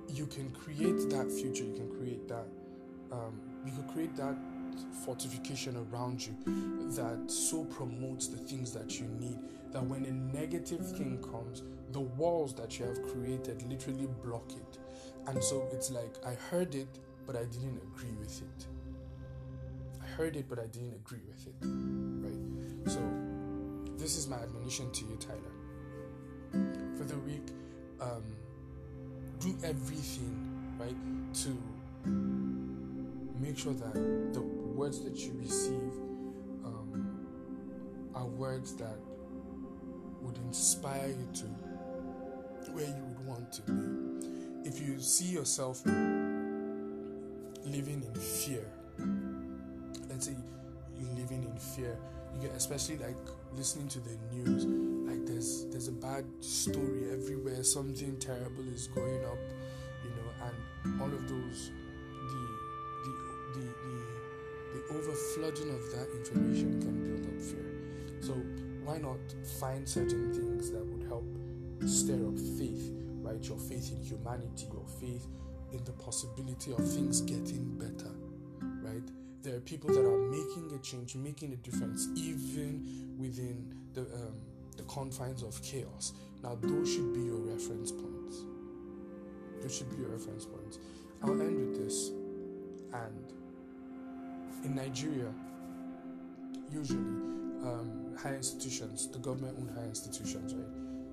you 0.08 0.26
can 0.26 0.50
create 0.50 1.10
that 1.10 1.30
future, 1.30 1.64
you 1.64 1.74
can 1.74 1.90
create 1.98 2.28
that 2.28 2.46
um, 3.10 3.40
you 3.66 3.72
can 3.72 3.88
create 3.92 4.16
that 4.16 4.36
fortification 5.04 5.76
around 5.76 6.24
you 6.26 6.34
that 6.94 7.30
so 7.30 7.64
promotes 7.64 8.28
the 8.28 8.36
things 8.36 8.72
that 8.72 8.98
you 9.00 9.06
need 9.18 9.38
that 9.72 9.84
when 9.84 10.04
a 10.04 10.12
negative 10.36 10.86
thing 10.96 11.18
comes, 11.22 11.62
the 11.92 12.00
walls 12.00 12.54
that 12.54 12.78
you 12.78 12.84
have 12.84 13.02
created 13.02 13.62
literally 13.68 14.08
block 14.22 14.50
it. 14.52 14.78
And 15.26 15.42
so 15.42 15.68
it's 15.72 15.90
like 15.90 16.14
I 16.26 16.34
heard 16.34 16.74
it, 16.74 16.88
but 17.26 17.36
I 17.36 17.44
didn't 17.44 17.80
agree 17.82 18.12
with 18.18 18.42
it. 18.42 18.66
I 20.02 20.06
heard 20.06 20.36
it, 20.36 20.48
but 20.48 20.58
I 20.58 20.66
didn't 20.66 20.94
agree 20.94 21.22
with 21.26 21.46
it. 21.46 21.54
Right? 21.62 22.90
So, 22.92 23.00
this 23.96 24.16
is 24.16 24.28
my 24.28 24.36
admonition 24.36 24.90
to 24.90 25.04
you, 25.04 25.16
Tyler. 25.16 25.38
For 26.98 27.04
the 27.04 27.18
week, 27.18 27.48
um, 28.00 28.24
do 29.38 29.56
everything, 29.64 30.76
right, 30.78 30.96
to 31.34 31.56
make 33.40 33.58
sure 33.58 33.72
that 33.72 33.94
the 34.32 34.61
words 34.72 35.04
that 35.04 35.16
you 35.16 35.32
receive 35.38 35.92
um, 36.64 37.26
are 38.14 38.26
words 38.26 38.74
that 38.76 38.96
would 40.20 40.36
inspire 40.38 41.08
you 41.08 41.28
to 41.34 41.44
where 42.72 42.86
you 42.86 43.04
would 43.04 43.26
want 43.26 43.52
to 43.52 43.62
be. 43.62 44.68
If 44.68 44.80
you 44.80 45.00
see 45.00 45.26
yourself 45.26 45.82
living 47.66 48.02
in 48.02 48.20
fear. 48.20 48.64
Let's 50.08 50.26
say 50.26 50.36
you're 50.98 51.14
living 51.14 51.44
in 51.44 51.58
fear. 51.58 51.96
You 52.34 52.48
get 52.48 52.56
especially 52.56 52.98
like 52.98 53.16
listening 53.54 53.88
to 53.88 54.00
the 54.00 54.16
news. 54.32 54.64
Like 55.08 55.26
there's 55.26 55.66
there's 55.70 55.88
a 55.88 55.92
bad 55.92 56.24
story 56.40 57.10
everywhere. 57.12 57.62
Something 57.62 58.16
terrible 58.18 58.68
is 58.72 58.88
going 58.88 59.24
up, 59.24 59.38
you 60.04 60.10
know, 60.10 60.46
and 60.46 61.00
all 61.00 61.08
of 61.08 61.28
those 61.28 61.70
overflooding 65.12 65.74
of 65.74 65.90
that 65.92 66.08
information 66.18 66.80
can 66.80 67.06
build 67.06 67.26
up 67.26 67.40
fear. 67.40 67.64
So 68.20 68.32
why 68.84 68.98
not 68.98 69.18
find 69.60 69.88
certain 69.88 70.32
things 70.32 70.70
that 70.70 70.84
would 70.84 71.06
help 71.08 71.26
stir 71.86 72.26
up 72.26 72.38
faith, 72.58 72.92
right? 73.20 73.42
Your 73.44 73.58
faith 73.58 73.92
in 73.92 74.02
humanity, 74.02 74.66
your 74.72 74.86
faith 75.00 75.26
in 75.72 75.84
the 75.84 75.92
possibility 75.92 76.72
of 76.72 76.78
things 76.78 77.20
getting 77.20 77.78
better, 77.78 78.12
right? 78.82 79.08
there 79.42 79.56
are 79.56 79.60
people 79.60 79.92
that 79.92 80.04
are 80.04 80.18
making 80.30 80.70
a 80.74 80.78
change, 80.82 81.16
making 81.16 81.52
a 81.52 81.56
difference, 81.56 82.08
even 82.14 83.16
within 83.18 83.74
the 83.92 84.02
um, 84.02 84.36
the 84.76 84.84
confines 84.84 85.42
of 85.42 85.60
chaos. 85.62 86.12
Now, 86.42 86.56
those 86.60 86.92
should 86.92 87.12
be 87.12 87.20
your 87.20 87.38
reference 87.38 87.92
points. 87.92 88.44
Those 89.60 89.76
should 89.76 89.90
be 89.90 89.96
your 89.96 90.10
reference 90.10 90.46
points. 90.46 90.78
I'll 91.22 91.40
end 91.40 91.70
with 91.70 91.84
this. 91.84 92.08
And 92.92 93.32
in 94.64 94.74
Nigeria, 94.74 95.32
usually 96.70 96.98
um, 96.98 98.16
higher 98.20 98.36
institutions, 98.36 99.08
the 99.08 99.18
government-owned 99.18 99.70
higher 99.70 99.86
institutions, 99.86 100.54
right? 100.54 100.66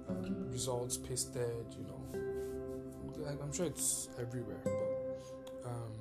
Um, 0.09 0.51
results 0.51 0.97
pasted, 0.97 1.65
you 1.77 1.85
know. 1.85 2.03
I'm 3.41 3.53
sure 3.53 3.65
it's 3.65 4.09
everywhere, 4.19 4.61
but 4.63 5.69
um, 5.69 5.91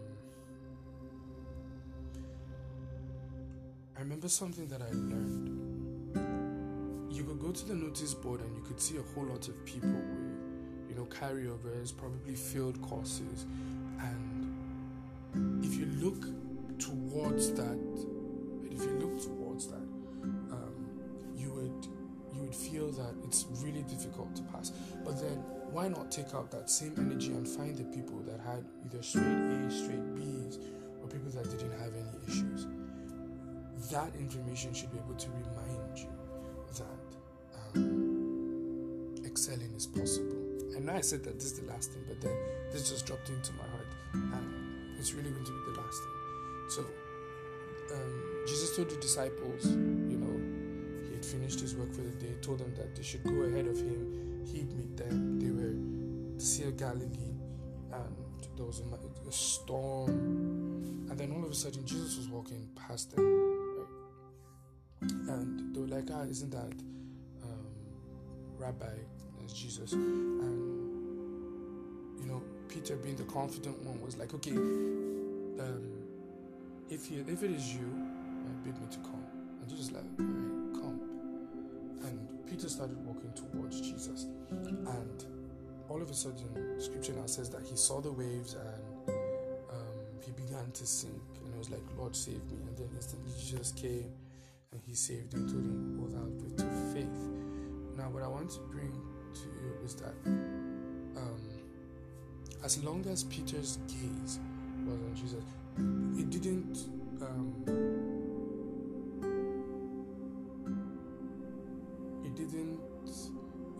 I 3.97 4.01
remember 4.01 4.29
something 4.29 4.67
that 4.69 4.81
I 4.81 4.89
learned. 4.93 5.57
You 7.11 7.25
could 7.25 7.41
go 7.41 7.51
to 7.51 7.65
the 7.67 7.75
notice 7.75 8.15
board 8.15 8.41
and 8.41 8.55
you 8.57 8.63
could 8.63 8.81
see 8.81 8.97
a 8.97 9.03
whole 9.15 9.25
lot 9.25 9.49
of 9.49 9.67
people 9.67 9.91
with, 9.91 10.89
you 10.89 10.95
know, 10.95 11.07
carryovers, 11.07 11.95
probably 11.95 12.35
failed 12.35 12.81
courses, 12.81 13.45
and 13.99 15.65
if 15.65 15.75
you 15.75 15.87
look 16.01 16.25
towards 17.19 17.53
that, 17.53 17.79
if 18.71 18.83
you 18.83 18.99
look 19.01 19.23
towards 19.23 19.67
that, 19.69 19.87
um, 20.53 20.89
you 21.35 21.53
would 21.53 21.87
you 22.33 22.43
would 22.43 22.55
feel 22.55 22.93
that 22.93 23.15
it's 23.25 23.47
really 23.63 23.83
difficult 23.83 24.35
to 24.37 24.43
pass. 24.43 24.71
But 25.05 25.21
then, 25.21 25.39
why 25.73 25.89
not 25.89 26.13
take 26.13 26.35
out 26.35 26.51
that 26.53 26.71
same 26.71 26.95
energy 26.97 27.29
and 27.29 27.47
find 27.47 27.77
the 27.77 27.85
people 27.85 28.19
that 28.29 28.41
had 28.41 28.65
either 28.87 29.03
straight 29.03 29.25
A's, 29.25 29.83
straight 29.83 30.15
B's, 30.15 30.59
or 31.03 31.09
people 31.09 31.31
that 31.31 31.51
didn't 31.51 31.79
have 31.79 31.93
any 31.95 32.27
issues? 32.27 32.67
that 33.93 34.13
information 34.19 34.75
should 34.75 34.91
be 34.91 34.99
able 34.99 35.15
to 35.15 35.29
remind 35.31 35.99
you 35.99 36.09
that 36.75 37.79
um, 37.79 39.15
excelling 39.25 39.73
is 39.75 39.87
possible. 39.87 40.35
Know 40.81 40.93
I 40.95 41.01
said 41.01 41.25
that 41.25 41.35
this 41.35 41.53
is 41.53 41.61
the 41.61 41.67
last 41.67 41.93
thing, 41.93 42.03
but 42.09 42.21
then 42.21 42.37
this 42.73 42.91
just 42.91 43.07
dropped 43.07 43.29
into 43.29 43.53
my 43.53 43.65
heart, 43.65 43.87
and 44.15 44.99
it's 44.99 45.13
really 45.13 45.31
going 45.31 45.45
to 45.45 45.51
be 45.51 45.73
the 45.73 45.81
last 45.81 45.99
thing. 45.99 46.19
So, 46.69 46.85
um, 47.93 48.45
Jesus 48.47 48.77
told 48.77 48.91
the 48.91 48.97
disciples, 48.97 49.67
you 49.67 50.19
know, 50.19 51.07
he 51.09 51.15
had 51.15 51.25
finished 51.25 51.61
his 51.61 51.75
work 51.75 51.93
for 51.93 52.03
the 52.03 52.11
day, 52.11 52.35
told 52.43 52.59
them 52.59 52.75
that 52.77 52.95
they 52.95 53.03
should 53.03 53.25
go 53.25 53.43
ahead 53.43 53.67
of 53.67 53.77
him, 53.77 54.45
he'd 54.47 54.73
meet 54.77 54.97
them. 54.97 55.39
They 55.39 55.51
were 55.51 56.37
the 56.37 56.45
Sea 56.45 56.65
of 56.65 56.77
Galilee, 56.77 57.35
and 57.93 58.17
there 58.57 58.67
was 58.67 58.81
a, 58.81 59.29
a 59.29 59.33
storm, 59.33 60.11
and 61.11 61.19
then 61.19 61.33
all 61.33 61.45
of 61.45 61.51
a 61.51 61.55
sudden 61.55 61.85
Jesus 61.87 62.17
was 62.17 62.29
walking 62.29 62.69
past 62.75 63.15
them 63.15 63.49
and 65.29 65.75
they 65.75 65.81
were 65.81 65.87
like, 65.87 66.09
ah, 66.13 66.23
isn't 66.23 66.51
that 66.51 66.73
um, 67.43 67.67
Rabbi? 68.57 68.87
That's 69.41 69.53
Jesus. 69.53 69.93
And, 69.93 70.43
you 72.21 72.27
know, 72.27 72.43
Peter, 72.69 72.97
being 72.97 73.17
the 73.17 73.25
confident 73.25 73.79
one, 73.85 74.01
was 74.01 74.17
like, 74.17 74.35
okay, 74.35 74.53
um, 74.53 75.83
if, 76.91 77.11
you, 77.11 77.25
if 77.29 77.43
it 77.43 77.51
is 77.51 77.75
you, 77.75 77.87
uh, 77.87 78.65
bid 78.65 78.79
me 78.81 78.87
to 78.91 78.99
come. 78.99 79.25
And 79.61 79.69
Jesus 79.69 79.93
like, 79.93 80.05
all 80.19 80.25
right, 80.25 80.75
come. 80.75 81.01
And 82.05 82.47
Peter 82.49 82.69
started 82.69 82.97
walking 83.05 83.33
towards 83.33 83.81
Jesus. 83.81 84.27
And 84.51 85.25
all 85.89 86.01
of 86.01 86.11
a 86.11 86.15
sudden, 86.15 86.81
scripture 86.81 87.13
now 87.13 87.27
says 87.27 87.51
that 87.51 87.63
he 87.63 87.77
saw 87.77 88.01
the 88.01 88.13
waves 88.13 88.55
and 88.55 89.17
um, 89.71 89.99
he 90.25 90.33
began 90.33 90.71
to 90.73 90.87
sink. 90.87 91.23
And 91.45 91.53
he 91.53 91.59
was 91.59 91.71
like, 91.71 91.83
Lord, 91.97 92.15
save 92.17 92.45
me. 92.51 92.59
And 92.67 92.77
then 92.77 92.89
instantly 92.95 93.33
Jesus 93.39 93.73
came 93.73 94.11
and 94.73 94.81
he 94.87 94.95
saved 94.95 95.35
him, 95.35 95.49
told 95.49 95.65
him 95.65 96.01
without 96.01 96.31
with 96.43 96.95
faith. 96.95 97.07
Now, 97.97 98.11
what 98.11 98.23
I 98.23 98.29
want 98.29 98.51
to 98.51 98.61
bring 98.71 98.93
to 99.35 99.41
you 99.41 99.85
is 99.85 99.95
that 99.97 100.15
um, 100.27 101.41
as 102.65 102.83
long 102.85 103.05
as 103.07 103.25
Peter's 103.25 103.79
gaze 103.89 104.39
was 104.87 105.01
on 105.01 105.15
Jesus, 105.15 105.43
it 106.19 106.31
didn't. 106.31 106.79
Um, 107.23 107.55
it 112.25 112.35
didn't. 112.37 112.81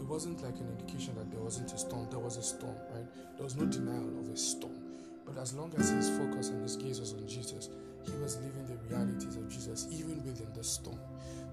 It 0.01 0.07
wasn't 0.07 0.43
like 0.43 0.57
an 0.57 0.69
indication 0.79 1.15
that 1.17 1.31
there 1.31 1.41
wasn't 1.41 1.73
a 1.73 1.79
storm. 1.79 2.09
There 2.11 2.21
was 2.21 2.37
a 2.37 2.43
storm, 2.43 2.77
right? 2.95 3.07
There 3.37 3.45
was 3.45 3.57
no 3.57 3.67
denial 3.67 4.09
of 4.21 4.29
a 4.29 4.37
storm. 4.37 4.75
But 5.27 5.37
as 5.37 5.53
long 5.55 5.73
as 5.77 5.91
his 5.91 6.09
focus 6.11 6.49
and 6.49 6.63
his 6.63 6.77
gaze 6.77 7.01
was 7.01 7.13
on 7.13 7.27
Jesus, 7.29 7.69
he 8.07 8.13
was 8.23 8.37
living 8.39 8.67
the 8.67 8.77
realities 8.89 9.37
of 9.37 9.49
Jesus 9.49 9.87
even 9.91 10.25
within 10.25 10.53
the 10.55 10.65
storm. 10.65 10.99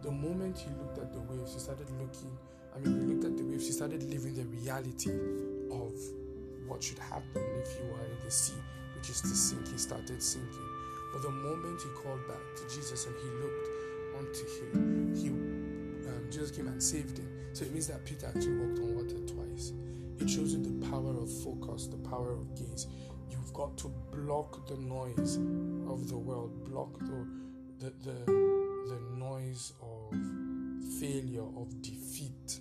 The 0.01 0.11
moment 0.11 0.57
he 0.57 0.69
looked 0.81 0.97
at 0.97 1.11
the 1.11 1.19
waves, 1.19 1.53
he 1.53 1.59
started 1.59 1.89
looking, 1.99 2.37
I 2.75 2.79
mean, 2.79 3.01
he 3.01 3.13
looked 3.13 3.25
at 3.25 3.37
the 3.37 3.43
waves, 3.43 3.65
he 3.65 3.73
started 3.73 4.03
living 4.03 4.35
the 4.35 4.45
reality 4.45 5.11
of 5.71 5.93
what 6.67 6.83
should 6.83 6.99
happen 6.99 7.43
if 7.61 7.77
you 7.79 7.91
are 7.91 8.05
in 8.05 8.19
the 8.23 8.31
sea, 8.31 8.53
is 9.09 9.21
to 9.21 9.29
sink. 9.29 9.67
He 9.67 9.77
started 9.77 10.21
sinking. 10.21 10.69
But 11.13 11.21
the 11.21 11.31
moment 11.31 11.81
he 11.81 11.89
called 11.89 12.27
back 12.27 12.43
to 12.57 12.75
Jesus 12.75 13.05
and 13.05 13.15
he 13.15 13.29
looked 13.41 13.67
onto 14.17 14.45
him, 14.59 15.15
he 15.15 15.29
um, 15.29 16.27
Jesus 16.29 16.51
came 16.51 16.67
and 16.67 16.81
saved 16.81 17.17
him. 17.17 17.29
So 17.53 17.65
it 17.65 17.71
means 17.71 17.87
that 17.87 18.03
Peter 18.05 18.27
actually 18.27 18.57
walked 18.57 18.79
on 18.79 18.95
water 18.95 19.19
twice. 19.33 19.71
It 20.19 20.29
shows 20.29 20.53
you 20.53 20.61
the 20.61 20.87
power 20.89 21.11
of 21.11 21.31
focus, 21.43 21.87
the 21.87 21.97
power 22.09 22.33
of 22.33 22.53
gaze. 22.55 22.87
You've 23.29 23.53
got 23.53 23.77
to 23.79 23.91
block 24.11 24.67
the 24.67 24.77
noise 24.77 25.37
of 25.89 26.07
the 26.09 26.17
world, 26.17 26.65
block 26.65 26.97
the 26.99 27.27
the 27.79 27.93
the, 28.03 28.25
the 28.25 28.99
noise 29.17 29.73
of 29.81 30.17
failure, 30.99 31.47
of 31.57 31.81
defeat. 31.81 32.59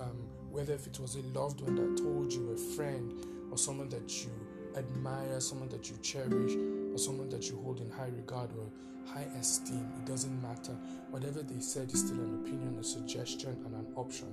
Um, 0.00 0.28
whether 0.50 0.74
if 0.74 0.86
it 0.86 0.98
was 0.98 1.16
a 1.16 1.22
loved 1.38 1.60
one 1.60 1.76
that 1.76 2.02
told 2.02 2.32
you, 2.32 2.50
a 2.50 2.56
friend, 2.74 3.12
or 3.50 3.58
someone 3.58 3.88
that 3.90 4.24
you 4.24 4.30
admire, 4.76 5.40
someone 5.40 5.68
that 5.70 5.90
you 5.90 5.96
cherish, 6.02 6.54
or 6.92 6.98
someone 6.98 7.28
that 7.30 7.48
you 7.48 7.60
hold 7.62 7.80
in 7.80 7.90
high 7.90 8.10
regard 8.16 8.50
or 8.52 8.66
high 9.06 9.26
esteem, 9.38 9.88
it 9.98 10.06
doesn't 10.06 10.42
matter. 10.42 10.72
Whatever 11.10 11.42
they 11.42 11.60
said 11.60 11.90
is 11.92 12.00
still 12.00 12.20
an 12.20 12.42
opinion, 12.44 12.76
a 12.78 12.84
suggestion, 12.84 13.56
and 13.64 13.74
an 13.74 13.86
option. 13.96 14.28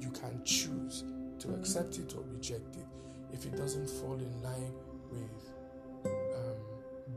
You 0.00 0.10
can 0.10 0.42
choose 0.44 1.04
to 1.40 1.54
accept 1.54 1.98
it 1.98 2.14
or 2.16 2.22
reject 2.32 2.76
it. 2.76 2.86
If 3.32 3.46
it 3.46 3.56
doesn't 3.56 3.88
fall 3.88 4.14
in 4.14 4.42
line 4.42 4.74
with 5.10 5.50
um, 6.04 6.56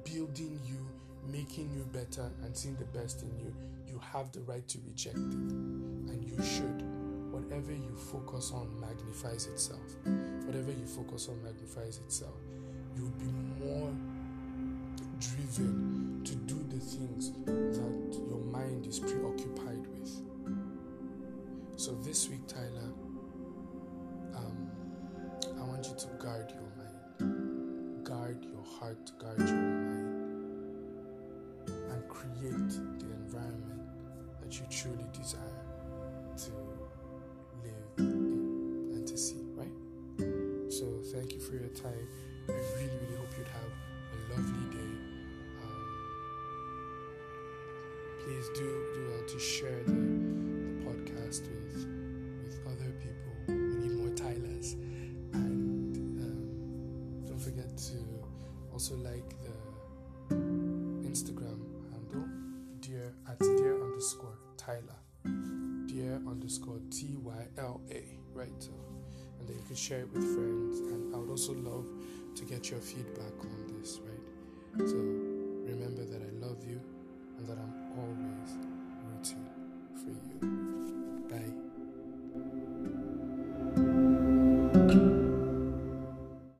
building 0.03 0.59
you, 0.65 0.87
making 1.31 1.71
you 1.75 1.85
better, 1.91 2.29
and 2.43 2.55
seeing 2.55 2.75
the 2.75 2.85
best 2.85 3.21
in 3.23 3.37
you, 3.39 3.53
you 3.87 3.99
have 4.13 4.31
the 4.31 4.41
right 4.41 4.67
to 4.67 4.77
reject 4.87 5.17
it. 5.17 5.21
And 5.21 6.23
you 6.23 6.43
should. 6.43 6.83
Whatever 7.31 7.73
you 7.73 7.95
focus 8.11 8.51
on 8.53 8.79
magnifies 8.79 9.47
itself. 9.47 9.97
Whatever 10.45 10.71
you 10.71 10.85
focus 10.85 11.27
on 11.27 11.41
magnifies 11.43 11.97
itself. 11.97 12.35
You 12.95 13.03
would 13.03 13.19
be 13.19 13.65
more 13.65 13.91
driven 15.19 16.21
to 16.23 16.35
do 16.35 16.55
the 16.69 16.79
things 16.79 17.31
that 17.45 18.25
your 18.27 18.39
mind 18.51 18.85
is 18.85 18.99
preoccupied 18.99 19.85
with. 19.87 20.21
So 21.75 21.93
this 22.03 22.29
week, 22.29 22.47
Tyler, 22.47 22.91
um, 24.35 24.69
I 25.59 25.63
want 25.63 25.85
you 25.87 25.95
to 25.97 26.07
guard 26.23 26.51
your 26.51 26.69
mind, 26.77 28.05
guard 28.05 28.43
your 28.45 28.63
heart, 28.79 29.11
guard 29.19 29.39
your 29.39 29.47
mind, 29.47 30.75
and 31.67 32.07
create 32.07 32.69
the 32.99 33.11
environment 33.11 33.81
that 34.41 34.53
you 34.57 34.65
truly 34.69 35.05
desire 35.13 35.41
to 36.37 36.51
live 37.63 37.97
in 37.97 38.91
and 38.93 39.07
to 39.07 39.17
see, 39.17 39.43
right? 39.53 40.71
So, 40.71 40.85
thank 41.13 41.33
you 41.33 41.39
for 41.39 41.53
your 41.53 41.69
time. 41.69 42.07
Really, 42.95 43.07
really 43.07 43.17
hope 43.17 43.33
you'd 43.37 43.47
have 43.49 43.73
a 44.13 44.17
lovely 44.33 44.65
day. 44.71 44.93
Um, 45.61 45.85
please 48.23 48.47
do 48.55 48.67
do 48.93 49.01
well 49.11 49.25
to 49.27 49.39
share 49.39 49.83
the, 49.83 49.91
the 49.91 50.85
podcast 50.85 51.41
with 51.51 51.85
with 52.41 52.57
other 52.67 52.91
people. 53.03 53.33
We 53.47 53.53
need 53.53 53.93
more 53.97 54.13
Tylers 54.15 54.75
and 55.33 55.97
um, 56.21 57.25
don't 57.25 57.39
forget 57.41 57.75
to 57.77 57.97
also 58.71 58.95
like 58.95 59.29
the 59.41 60.35
Instagram 61.05 61.59
handle, 61.91 62.27
dear 62.79 63.13
at 63.27 63.39
dear 63.39 63.83
underscore 63.83 64.37
Tyler, 64.55 64.99
dear 65.87 66.21
underscore 66.29 66.79
T 66.91 67.17
Y 67.21 67.47
L 67.57 67.81
A, 67.91 68.17
right? 68.33 68.53
So, 68.59 68.71
and 69.39 69.49
then 69.49 69.57
you 69.57 69.63
can 69.67 69.75
share 69.75 69.99
it 69.99 70.13
with 70.13 70.23
friends. 70.23 70.79
And 70.79 71.13
I 71.13 71.17
would 71.17 71.29
also 71.29 71.53
love 71.53 71.85
to 72.35 72.43
get 72.43 72.69
your 72.69 72.79
feedback 72.81 73.39
on 73.39 73.79
this, 73.79 73.99
right? 74.05 74.19
So 74.87 74.95
remember 74.95 76.03
that 76.03 76.21
I 76.21 76.29
love 76.45 76.63
you 76.67 76.81
and 77.37 77.47
that 77.47 77.57
I'm 77.57 77.73
always 77.97 78.57
rooting 79.07 79.45
for 79.95 80.11
you. 80.27 80.39
Bye. 85.19 85.24